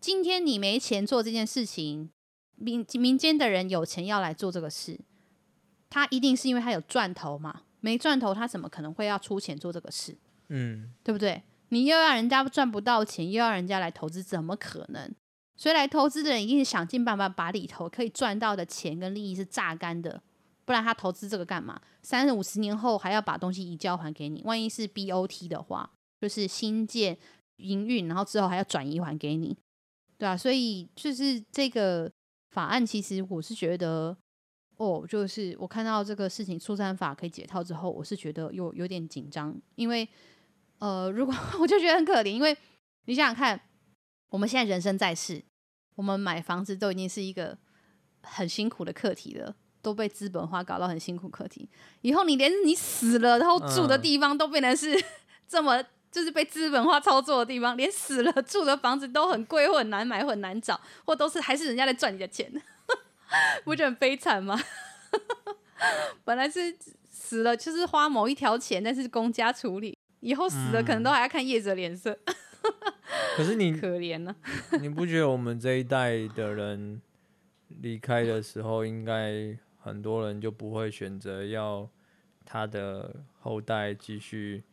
[0.00, 2.10] 今天你没钱做这件事情，
[2.56, 4.98] 民民间的人有钱要来做这个事，
[5.90, 7.62] 他一定是因为他有赚头嘛？
[7.80, 10.16] 没赚头，他怎么可能会要出钱做这个事？
[10.48, 11.42] 嗯，对不对？
[11.70, 15.10] 你又要人家赚不到钱，又要人家来投资，怎么可能？
[15.56, 20.22] 所以来投资的人一定是想尽办法把里头可以赚到的钱跟利益是榨干的，
[20.64, 21.80] 不然他投资这个干嘛？
[22.00, 25.90] 三五十年后还要把东西移交还给你，万一是 BOT 的话，
[26.20, 27.18] 就是新建
[27.56, 29.56] 营运，然后之后还要转移还给你，
[30.16, 32.08] 对啊，所以就是这个
[32.50, 34.16] 法案，其实我是觉得，
[34.76, 40.08] 哦，就是我看到这个事情，出山法可以解套之后，我是觉得有有点紧张，因为
[40.78, 42.56] 呃，如果 我就觉得很可怜，因为
[43.06, 43.60] 你想想看，
[44.30, 45.42] 我们现在人生在世，
[45.96, 47.58] 我们买房子都已经是一个
[48.22, 51.68] 很辛苦的课题了，都被资本化搞到很辛苦课题，
[52.02, 55.04] 以后你连你死了，然后住的地方都变成是
[55.48, 55.84] 这么。
[56.10, 62.50] 就是被资本化操作的地方，连死了住的房子都很贵或很难买或很难找，或都是还是人家在赚你的钱，
[63.62, 64.58] 不觉得很悲惨吗？
[66.24, 66.74] 本来是
[67.10, 72.18] 死了就是花某一条钱，但是公家处理，以后死了可能都还要看业者脸色。
[73.36, 74.34] 可是你 可怜呢？
[74.80, 77.00] 你不觉得我们这一代的人
[77.80, 81.88] 离开的时候，应该很多人就不会选择要
[82.44, 84.64] 他的后代继续？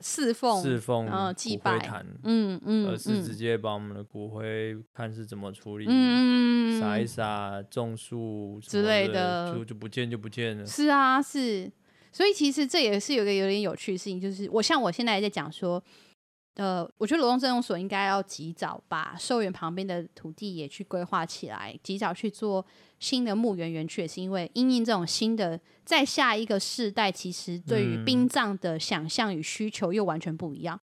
[0.00, 1.76] 侍奉，侍奉，祭拜，
[2.22, 10.64] 嗯嗯，而是直接把我们的骨灰看是怎么处理，嗯，撒一撒，种树之类的，就就不见就不见了。
[10.64, 11.68] 是啊，是，
[12.12, 15.82] 所以其实这也是有个有点有趣的事情，就是我像我现在在讲说。
[16.54, 22.66] 呃，我觉得罗东镇公所应该要及早把寿园旁边的土地也去规划起来，及早去做
[22.98, 30.76] 新的墓园园区，也是因为因应这种新的，在下一个世代，其实对于殡葬的想象与需求又完全不一样。
[30.76, 30.82] 嗯、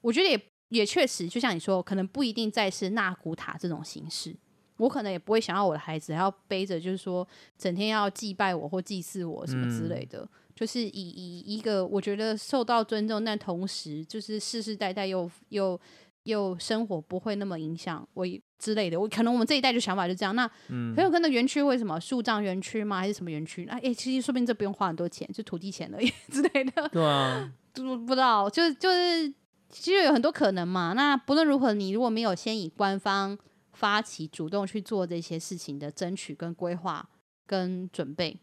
[0.00, 0.40] 我觉得也
[0.70, 4.34] 也确实，就像你说，可能不一定再是纳古塔这种形式，
[4.78, 10.20] 我可能也不会想要我的孩子还要背着，就是说整天要祭拜我或祭祀我什么之类的。
[10.20, 10.28] 嗯
[10.60, 15.80] 就是以以一个我觉得受到尊重，但同时就是世世代代又又
[16.24, 18.26] 又生活不会那么影响我
[18.58, 19.00] 之类的。
[19.00, 20.36] 我可能我们这一代就想法就这样。
[20.36, 22.98] 那很有可能园区为什么树葬园区吗？
[22.98, 23.64] 还是什么园区？
[23.68, 26.86] 哎、欸，其实说不定这不用花很多钱，就土地钱而已 之类的。
[26.90, 29.32] 对啊，不不知道，就就是
[29.70, 30.92] 其实有很多可能嘛。
[30.92, 33.38] 那不论如何，你如果没有先以官方
[33.72, 37.08] 发起主动去做这些事情的争取跟规划
[37.46, 38.38] 跟准备，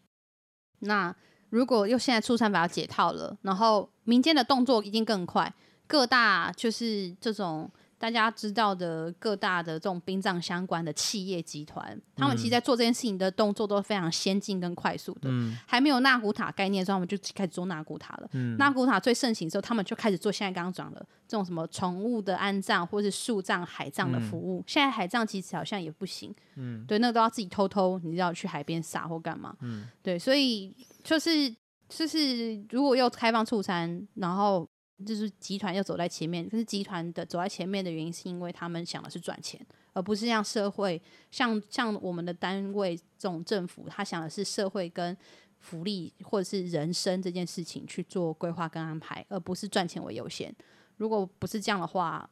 [0.80, 1.14] 那。
[1.50, 5.52] 如果又现在出山法要解套了，然后民间的动作一定更快，
[5.86, 15.28] 各大就是这种大家知道的各大的这种殡葬相关的企业集团，嗯、他们其实在做这件事情的动作都非常先进跟快速的。
[15.30, 18.28] 嗯、还没有纳古塔概念的时候，他们就开始做纳古塔了。
[18.32, 24.60] 嗯、纳古塔最盛行的时候，他们就开始做现在刚刚讲的这种什么宠物的安葬或是树葬、海葬的服务。
[24.60, 30.72] 嗯、现在海葬其实好像也不行，嗯，对，那个都要自己偷偷，你知道去海边撒或干嘛，嗯，对，所以。
[31.08, 31.50] 就是
[31.88, 34.68] 就是，如果又开放畜产，然后
[35.06, 39.58] 就是集团又走在前面，可是集团的走在前面的原因，是因为他们想的是赚钱，
[39.94, 41.00] 而不是像社会，
[41.30, 45.16] 像像我们的单位这种政府，他想的是社会跟
[45.60, 50.54] 福利或者是人生这件事情去做规划跟安排，而不是赚钱为优先。
[50.98, 52.28] 如果不是这样的话，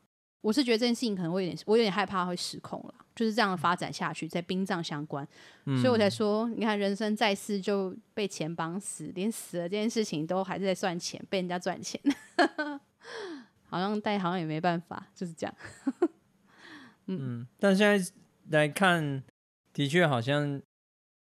[0.46, 2.94] 我是觉得这件事情可能会有点，我有点害怕会失控了。
[3.16, 5.26] 就是这样的发展下去，在殡葬相关，
[5.64, 12.00] 嗯、所以我才说，你看人生在世就被钱绑死，连死了这件事情都还是在算钱，被人家赚钱，
[13.68, 15.56] 好像但好像也没办法，就是这样。
[17.06, 18.12] 嗯，嗯，但现在
[18.50, 19.24] 来看，
[19.72, 20.62] 的确好像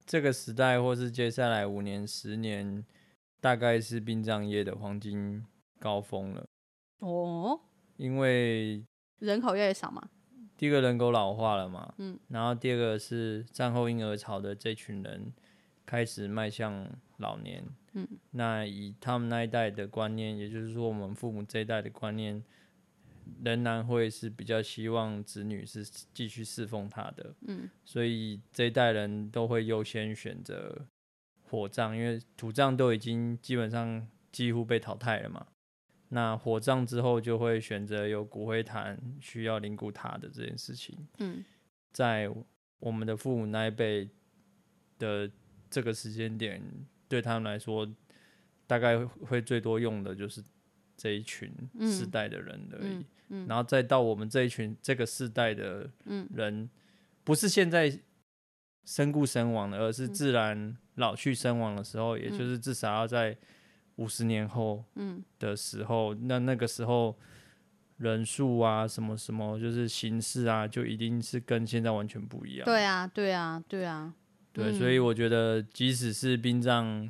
[0.05, 2.83] 这个时代，或是接下来五年、十年，
[3.39, 5.45] 大概是殡葬业的黄金
[5.79, 6.45] 高峰了。
[6.99, 7.61] 哦，
[7.95, 8.83] 因为
[9.19, 10.09] 人口越来越少嘛。
[10.57, 15.31] 第一个人口老化了嘛，嗯，然后第二个是战后婴儿潮的这群人
[15.85, 17.63] 开始迈向老年，
[17.93, 22.43] 嗯，那以他们那一代的观念，也就是说我们父母这一代的观念，
[23.43, 30.87] 仍然会是比较希望子女是继续侍奉他的，嗯，所以这一代人都会优先选择
[31.43, 35.45] 火葬，因为土葬都已经基本上几乎被淘汰了嘛。
[36.09, 41.05] 那火葬之后就会选择有骨灰坛需要灵骨塔的这件事情。
[41.17, 41.43] 嗯，
[41.91, 42.33] 在
[42.79, 44.09] 我们的父母那一辈
[44.97, 45.29] 的
[45.69, 46.61] 这个时间点，
[47.09, 47.85] 对他们来说，
[48.65, 50.41] 大概会最多用的就是
[50.95, 51.51] 这一群
[51.81, 53.05] 世代的人而已。
[53.29, 55.89] 嗯然后再到我们这一群这个世代的
[56.33, 56.69] 人，
[57.25, 57.99] 不是现在
[58.85, 63.37] 身故身亡的，而是自然老去身亡的时候，也就是至少要在。
[63.97, 67.15] 五十年后，嗯的时候，嗯、那那个时候
[67.97, 72.65] 人数啊，什么什么，就是形式啊，就一定是跟现在完全不一样。
[72.65, 74.13] 对啊，对啊，对啊，
[74.53, 77.09] 对，嗯、所以我觉得，即使是殡葬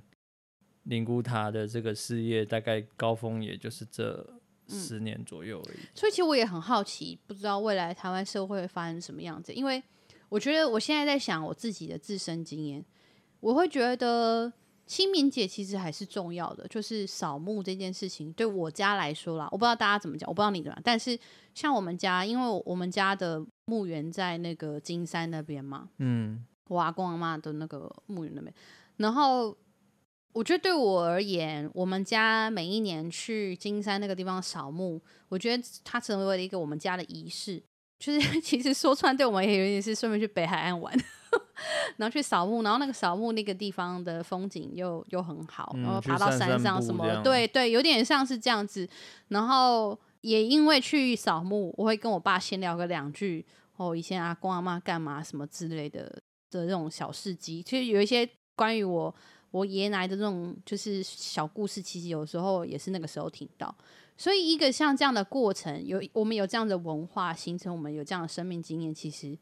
[0.84, 4.26] 灵骨塔的这个事业，大概高峰也就是这
[4.70, 5.78] 十年左右而已。
[5.78, 9.84] 嗯、所以，其实我也很好奇，不知道未来台湾社会会发生什么样子，因为
[10.30, 12.86] 我觉得我现在在想我自己的自身经验，
[13.42, 14.54] 我会觉得。
[14.88, 21.20] 清明节其实还是重要的，就是扫墓这件事情，对我家来说啦，我不知道大家怎么讲，我不知道你怎么样，但是
[21.54, 28.54] 像我们家，因为我们家的墓园在那个金山那边嘛，嗯，我阿公阿妈的那个墓园那边。
[28.96, 29.56] 然后
[30.34, 37.62] 我觉得对我而言，我们家每一年去金山那个地方扫墓，我觉得它成为了一个我们家的仪式。
[38.00, 40.96] 就是 其实说穿，对我们也有点是顺便去北海岸玩，
[41.98, 48.88] 然后去扫墓，然后那个扫墓那个地方的风景又又很好，然后爬到山上什么，嗯、对对，有点像是这样子。
[49.30, 53.46] 然后也因为去扫墓，我会跟我爸闲聊个两句，
[53.78, 56.04] 哦，以前阿公阿妈干嘛什么之类的
[56.50, 59.14] 的这种小事迹，其实有一些关于我
[59.52, 63.74] 我爷爷奶奶的这种就是小故事，其实有时候也是那个时候听到。
[64.20, 69.38] 所以，一个像这样的过程，有我们有这样的文化形成，我们有这样的生命经验，其实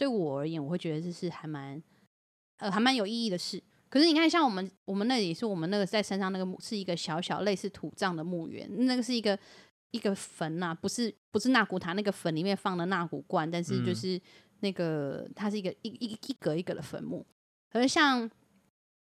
[0.00, 1.82] 对我而言，我会觉得这是还蛮
[2.56, 3.62] 呃还蛮有意义的事。
[3.90, 9.38] 可是你看，像我们我们那里是我们那个在山上那个墓，是一个小小类似土葬的墓园，那个是一个
[9.90, 14.18] 一个坟呐、啊，不是不是纳古塔那个坟里面放的纳古罐，但是就是
[14.60, 17.26] 那个它是一个一一一格一格的坟墓。
[17.72, 18.30] 而像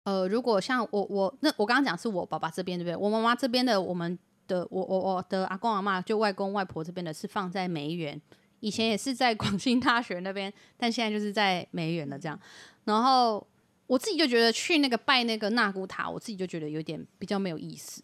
[0.04, 2.96] 呃，如果像我我那我刚刚讲是我爸爸这边对不对？
[2.96, 4.16] 我妈妈这边的我们。
[4.46, 8.20] 的我我我的阿公阿妈就外公外婆这边的是放在梅园，
[8.60, 12.38] 以前也是在广 兴大学那边，但现在就是在梅园了这样。
[12.84, 13.46] 然后
[13.86, 18.02] 我自己就觉得去那个拜那个纳古塔，我自己就觉得有点比较没有意思，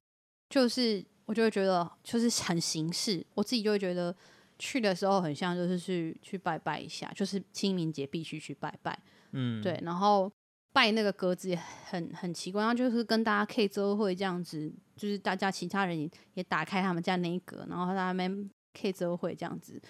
[0.49, 4.15] 就是我就会觉得就是很形式，我自己就会觉得
[4.59, 8.99] 去的时候很像就是去去拜拜一下，就是清明节必须去拜拜，
[9.33, 10.31] 嗯，对，然后。
[10.73, 19.83] 拜那个格子也很很奇怪，然后就是跟大家 K 周会这样子，就是大家其他人也打开他们家那一格，然后在那边 K 周会这样子，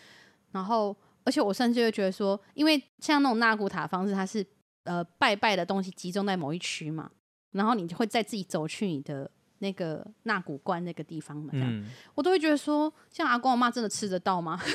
[0.53, 4.45] 然后而且我甚至会觉得说，因为像那种纳古塔方式，它是
[4.85, 7.11] 呃拜拜的东西集中在某一区嘛，
[7.53, 14.61] 然后你就会再自己走去你的那个纳骨棺那个地方嘛，这样、嗯、我都会觉得说，像阿公阿妈真的吃得到吗？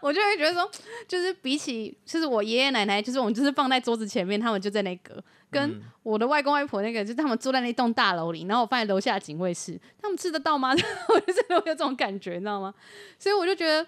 [0.00, 0.70] 我就会觉得说，
[1.08, 10.70] 就是比起，就是我爷爷奶奶，就是我们就是放在桌子前面，他们就在那个，跟我的外公外婆那个，就是他们住在那栋大楼里，然后我放在楼下的警卫室，他们吃得到吗？
[11.08, 12.72] 我就真的有这种感觉，你知道吗？
[13.18, 13.84] 所以我就觉得，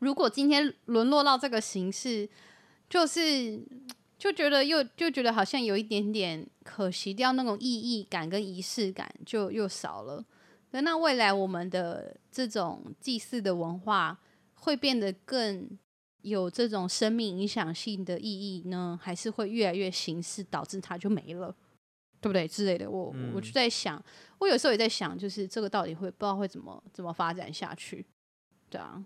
[0.00, 2.28] 如果今天沦落到这个形式，
[2.90, 3.64] 就是
[4.18, 10.24] 就觉得又就觉得好像有一点点可惜掉那种意义感跟仪式感，就又少了。
[10.72, 14.18] 那未来我们的这种祭祀的文化。
[14.62, 15.66] 会变得更
[16.20, 21.48] 有这种生命影响性的意义呢，还是会越来越形式，导致它就没了，
[22.20, 22.90] 对不对之类的？
[22.90, 24.04] 我、嗯、我就在想，
[24.38, 28.04] 我有时候也在想，就是这个到底会不知道会怎么怎么发展下去，
[28.68, 29.02] 对啊，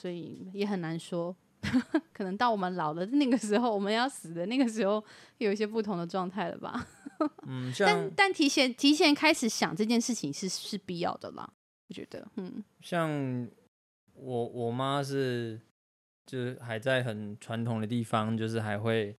[0.00, 1.36] 所以也很难说，
[2.14, 5.04] 可能到我们老的那个时候，我们要死的那个时候，
[5.38, 6.86] 有一些不同的状态了吧？
[7.46, 11.52] 嗯， 但但提前提前开始想这件事情是是必要的啦，
[11.88, 13.48] 我觉得，嗯，像。
[14.22, 15.58] 我我妈是，
[16.26, 19.16] 就是还在很传统的地方，就是还会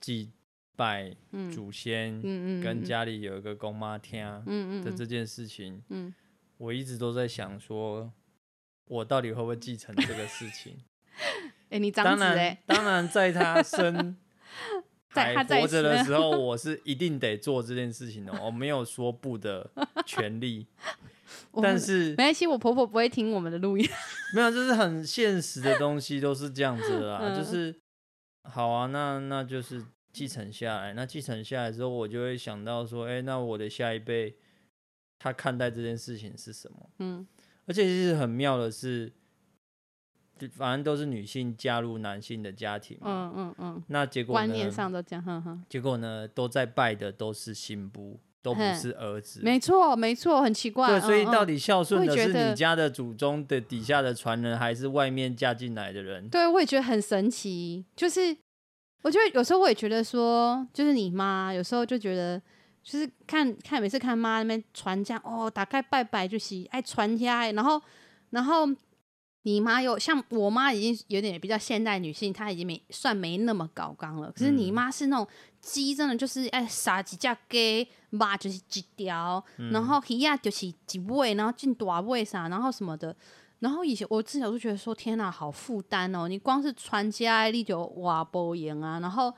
[0.00, 0.30] 祭
[0.74, 1.14] 拜
[1.52, 6.14] 祖先，嗯嗯，跟家里有一个公妈听，嗯嗯的这件事情，嗯，
[6.56, 8.10] 我一直都在想说，
[8.92, 10.76] 我到底会不会继承这个事情？
[11.70, 14.16] 哎，你长子哎，当然在他生
[15.08, 19.70] 还活着的时候， 我是一定得做这件事情的，我没有说不的
[20.04, 20.66] 权利。
[21.62, 23.88] 但是没关系，我婆婆不会听我们的录音。
[24.34, 27.20] 没有，就是很现实的东西都是这样子的啦。
[27.22, 27.74] 嗯、就是
[28.44, 29.82] 好啊，那那就是
[30.12, 30.92] 继承下来。
[30.92, 34.36] 那继承下来之后，我就会想到说，哎、欸，那我的下一辈
[35.18, 36.90] 他看待这件事情是什么？
[36.98, 37.26] 嗯，
[37.66, 39.12] 而且其实很妙的是，
[40.52, 43.32] 反正都是女性加入男性的家庭嘛。
[43.34, 43.82] 嗯嗯嗯。
[43.88, 45.64] 那结果观念上都这样，哼哼。
[45.68, 48.20] 结果呢，都在拜的都是新妇。
[48.44, 50.88] 都不是儿子，没错，没错，很奇怪。
[50.88, 56.28] 对，所以到底孝顺的是你家的祖宗的底下的传人，还是外面嫁进来的人？
[56.28, 57.84] 对，我也觉得很神奇。
[57.94, 58.36] 就是
[59.02, 62.42] 我觉得有时候我也觉得说，就是你妈有时候就觉得，
[62.82, 67.80] 就是看看每次看妈那边传家哦，打开拜拜就是爱传家，然后
[68.30, 68.68] 然后
[69.42, 74.30] 你妈又像我妈已经有点比较现代女性，她已经没算没那么高刚了。
[74.32, 75.26] 可是你妈是那种。
[75.62, 83.14] 鸡真的就是哎，杀几只鸡，妈就是几条，嗯、然后鱼啊就是几尾，然后进大尾啥，然后什么的。
[83.60, 86.26] 然后以前我自小就觉得说，天哪，好负担哦！
[86.26, 88.98] 你光是传家，你就哇不赢啊。
[88.98, 89.32] 然后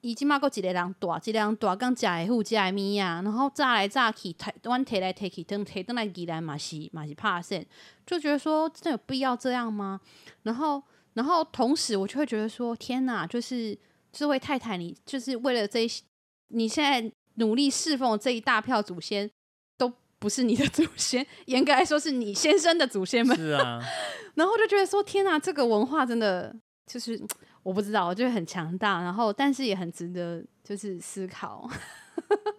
[0.00, 7.64] 已经嘛够几个人大，几个人大，刚家的户家的咪呀，然后炸来炸去，提往提来提去，等提等来提来嘛是嘛是怕生，
[8.06, 10.00] 就觉得说真的有必要这样吗？
[10.42, 10.82] 然后
[11.14, 13.78] 然后同时我就会觉得说，天哪，就是。
[14.10, 15.90] 这位太太，你就是为了这一，
[16.48, 19.30] 你现在努力侍奉这一大票祖先，
[19.76, 23.36] 都不是你的祖先，严格来说是你先生的祖先们。
[23.36, 23.78] 是啊，
[24.34, 26.56] 然后就觉得说，天哪，这个文化真的
[26.86, 27.20] 就是，
[27.68, 31.68] 我不知道，我觉得很强大，然后但是也很值得就是思考，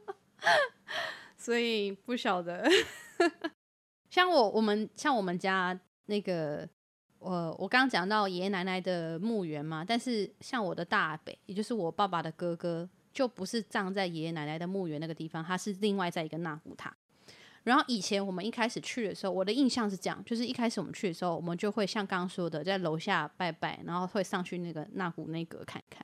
[1.36, 2.70] 所以不晓得。
[4.08, 6.70] 像我我们像我们家那个，
[7.18, 16.96] 我我刚刚讲到爷爷奶奶的墓园嘛，但是像我的大伯，也就是我爸爸的哥哥，就不是葬在爷爷奶奶的墓园那个地方，他是另外在一个纳古塔。
[17.70, 26.04] 然后以前我们一开始去的时候，我的印象是这样，就是一开始我们去的时候，我们就会像刚刚说的，在楼下拜拜，然后会上去那个纳古内阁看看。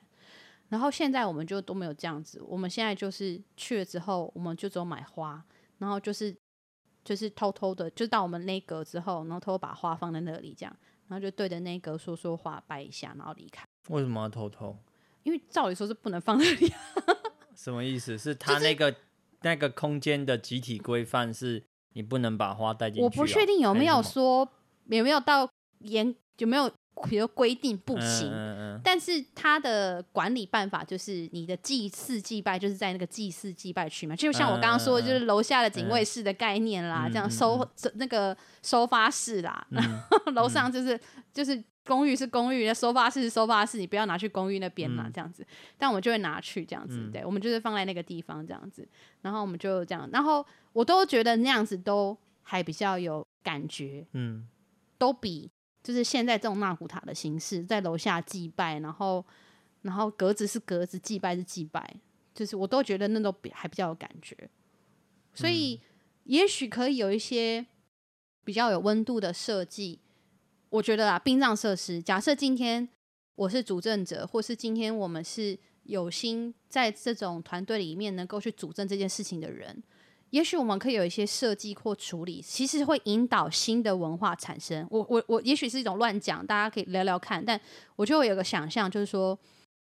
[0.68, 5.44] 然后现在我们就都没有这样子，我们现在就是去了之后，我们就只有买花，
[5.78, 6.32] 然后就是
[7.04, 10.76] 就是偷偷的，就到我们内阁之后，然后偷偷把花放在那里，这样，
[11.08, 13.64] 然后就对着内阁说说话，拜一下，然后离开。
[13.88, 14.78] 为什么要偷偷？
[15.24, 16.72] 因为照理说是不能放那里。
[17.56, 18.16] 什么意思？
[18.16, 18.94] 是他那个？
[19.46, 21.62] 那个空间的集体规范是，
[21.94, 23.04] 你不能把花带进去，哦。
[23.04, 24.48] 我不确定有没有说
[24.86, 25.48] 有没有到
[25.78, 26.68] 严有没有
[27.08, 41.00] 比如规定不行，嗯嗯，但是他的管理办法就是你的祭祀祭拜就是在那个祭祀祭拜区嘛，就像我刚刚说的，就是楼下的警卫室的概念啦，嗯、这样收、嗯、那个收发室啦，嗯、然 后楼上就是、嗯、
[41.32, 41.62] 就是。
[41.86, 45.46] 公寓是公寓，那收发室是收发室，你不要拿去公寓那边嘛，这样子。
[45.78, 48.86] 但我们就会拿去这样子，对，我们就是放在那个地方这样子。
[49.22, 54.46] 然后我们就这样，然后我都觉得那样子都还比较有感觉，嗯，
[54.98, 55.48] 都比
[55.82, 59.24] 就是现在这种纳古塔的形式，在楼下祭拜，然后
[59.82, 61.94] 然后格子是格子，祭拜是祭拜，
[62.34, 64.36] 就是我都觉得那都比还比较有感觉。
[65.32, 65.80] 所以
[66.24, 67.64] 也许可以有一些
[68.44, 70.00] 比较有温度的设计。
[70.76, 72.86] 我觉得啊，殡葬设施，假设今天
[73.34, 79.82] 我是主政者，或是今天我们是有心在这种团队里面能够去主政这件事情的人，
[80.30, 84.86] 也许我们可以有一些设计或处理，其实会引导新的文化产生。
[84.90, 87.42] 我我我，也许是一种乱讲，大家可以聊聊看。
[87.42, 87.58] 但
[87.96, 89.38] 我就会有个想象，就是说，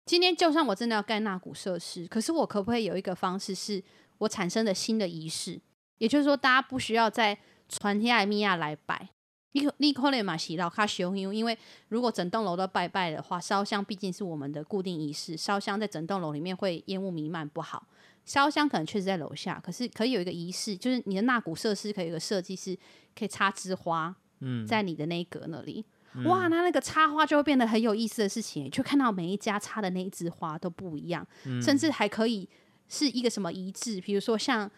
[0.06, 3.85] 今天就算我真的要盖纳古设施，可是我可不可以有一个方式，是
[4.16, 5.60] 我产生的新的仪式？
[5.98, 7.39] 也就是说，大家不需要再
[7.69, 9.10] 传天爱米亚来摆。
[9.53, 11.57] 你你可能嘛是老卡修香，因为
[11.89, 17.87] 如果整栋楼都拜拜的话，烧香毕竟是我们的固定仪式，烧香在整栋楼里面会烟雾弥漫不好。
[18.27, 22.77] 烧香可能确实在楼下，可是可以有一个仪式，就是你的纳古设施可以有一个设计是
[23.19, 32.47] 可以插枝花，嗯，在你的那一格那里，嗯、哇，那那个插花就会变得很有意思的事情，就看到每一家插的那一枝花都不一样，嗯、甚至还可以
[32.87, 34.70] 是一个什么仪式，比如说像。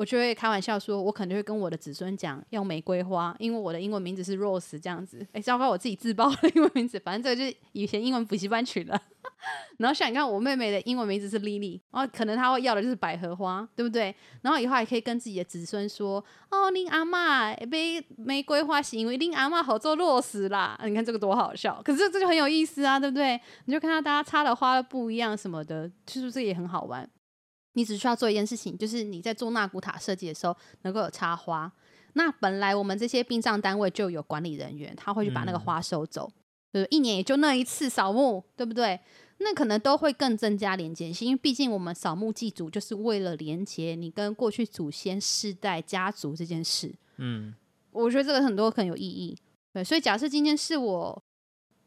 [0.00, 5.26] 我就会开玩笑说，我可能会跟我的子孙讲用玫瑰花，因为我的英文名字是 Rose 这样子。
[5.34, 8.98] 哎，糟糕，我自己自爆了英文名字，反正这个就是以前英文补习班取的。
[9.76, 14.14] 然后像你看，我妹妹的英文名字是 Lily，然后可能她会要的就是百合花，对不对？
[14.40, 20.80] 然后以后还可以跟自己的子孙说，哦，您阿嬷玫玫瑰花是因为您阿嬷好做 Rose 啦。
[20.82, 23.38] 你看这个多好笑，可是这就很有意思啊，对不对？
[23.66, 27.06] 你就看到大家插的花不一样什么的，其实这也很好玩。
[27.74, 31.70] 你只需要做一件事情，就是你在做纳古塔设计的时候能够有插花。
[32.14, 36.30] 那本来我们这些殡葬单位就有管理人员，他会去把那个花收走。
[36.72, 38.98] 对、嗯，一年也就那一次扫墓，对不对？
[39.38, 46.92] 那可能都会更增加连接性，因为毕竟我们扫墓祭祖就是为了连接你跟过去祖先世代家族这件事。
[47.16, 47.54] 嗯，
[47.90, 49.38] 我觉得这个很多很有意义。
[49.72, 51.22] 对，所以假设今天是我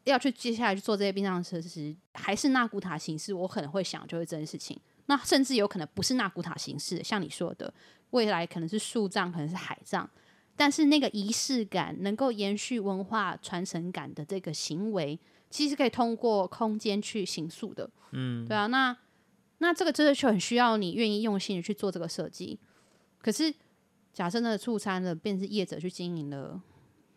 [0.04, 4.78] 要去接下来去做这些殡葬设施，还是纳古塔形式，我可能会想就是这件事情。
[5.06, 7.72] 那甚至有可能不是纳古塔形式，像你说的，
[8.10, 10.08] 未来可能是树葬，可能是海葬，
[10.56, 15.18] 但是那个仪式感能够延续文化传承感的这个行为，
[15.50, 17.90] 其实可以通过空间去形塑的。
[18.12, 18.96] 嗯，对啊，那
[19.58, 22.58] 那这个真的就很需要你愿意用心的去做这个设计。
[23.18, 23.52] 可是
[24.12, 26.60] 假设那个出餐的便是业者去经营了，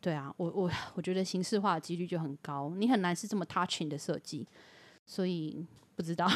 [0.01, 4.47] 对啊，我我我觉得形式化的几率就很高，你很难是这么 touching 的设计，
[5.05, 5.65] 所以
[5.95, 6.27] 不知道。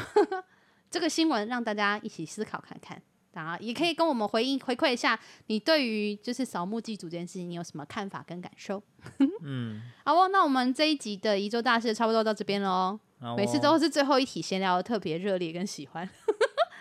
[0.92, 3.02] 这个新闻让大家一起思考看看，
[3.34, 8.84] 啊，也可以跟我们回应回馈一下，你对于就是扫墓祭祖这件事情，你有什么看法跟感受？
[9.44, 13.00] 嗯， 好哦，那我们这一集的宜州大事差不多到这边喽。
[13.22, 16.10] 哦、每次都是最后一题闲聊的特别热烈跟喜欢，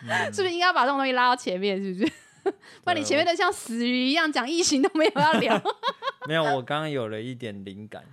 [0.09, 1.81] 嗯、 是不是应该把这种东西拉到前面？
[1.81, 2.13] 是不是？
[2.83, 5.63] 不然你前面的像死鱼一样讲异形都没有要聊。
[6.29, 8.05] 没有，我刚刚有了一点灵感。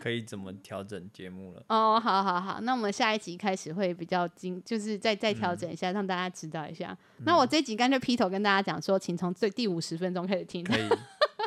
[0.00, 1.62] 可以怎么调整节目了？
[1.68, 6.96] 哦，好好好，那我们下一集开始会比较精，就是再再调整一下，嗯、让大家知道一下。
[7.18, 10.64] 嗯、那我这集干脆劈头跟大家讲说，请从最第五十分钟开始听。
[10.64, 10.88] 可以，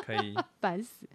[0.04, 1.06] 可以，烦死。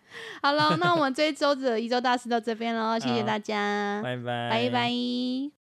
[0.41, 5.60] 好了，那我们这一周的一周大事到这边喽，谢谢大家，拜拜，拜拜。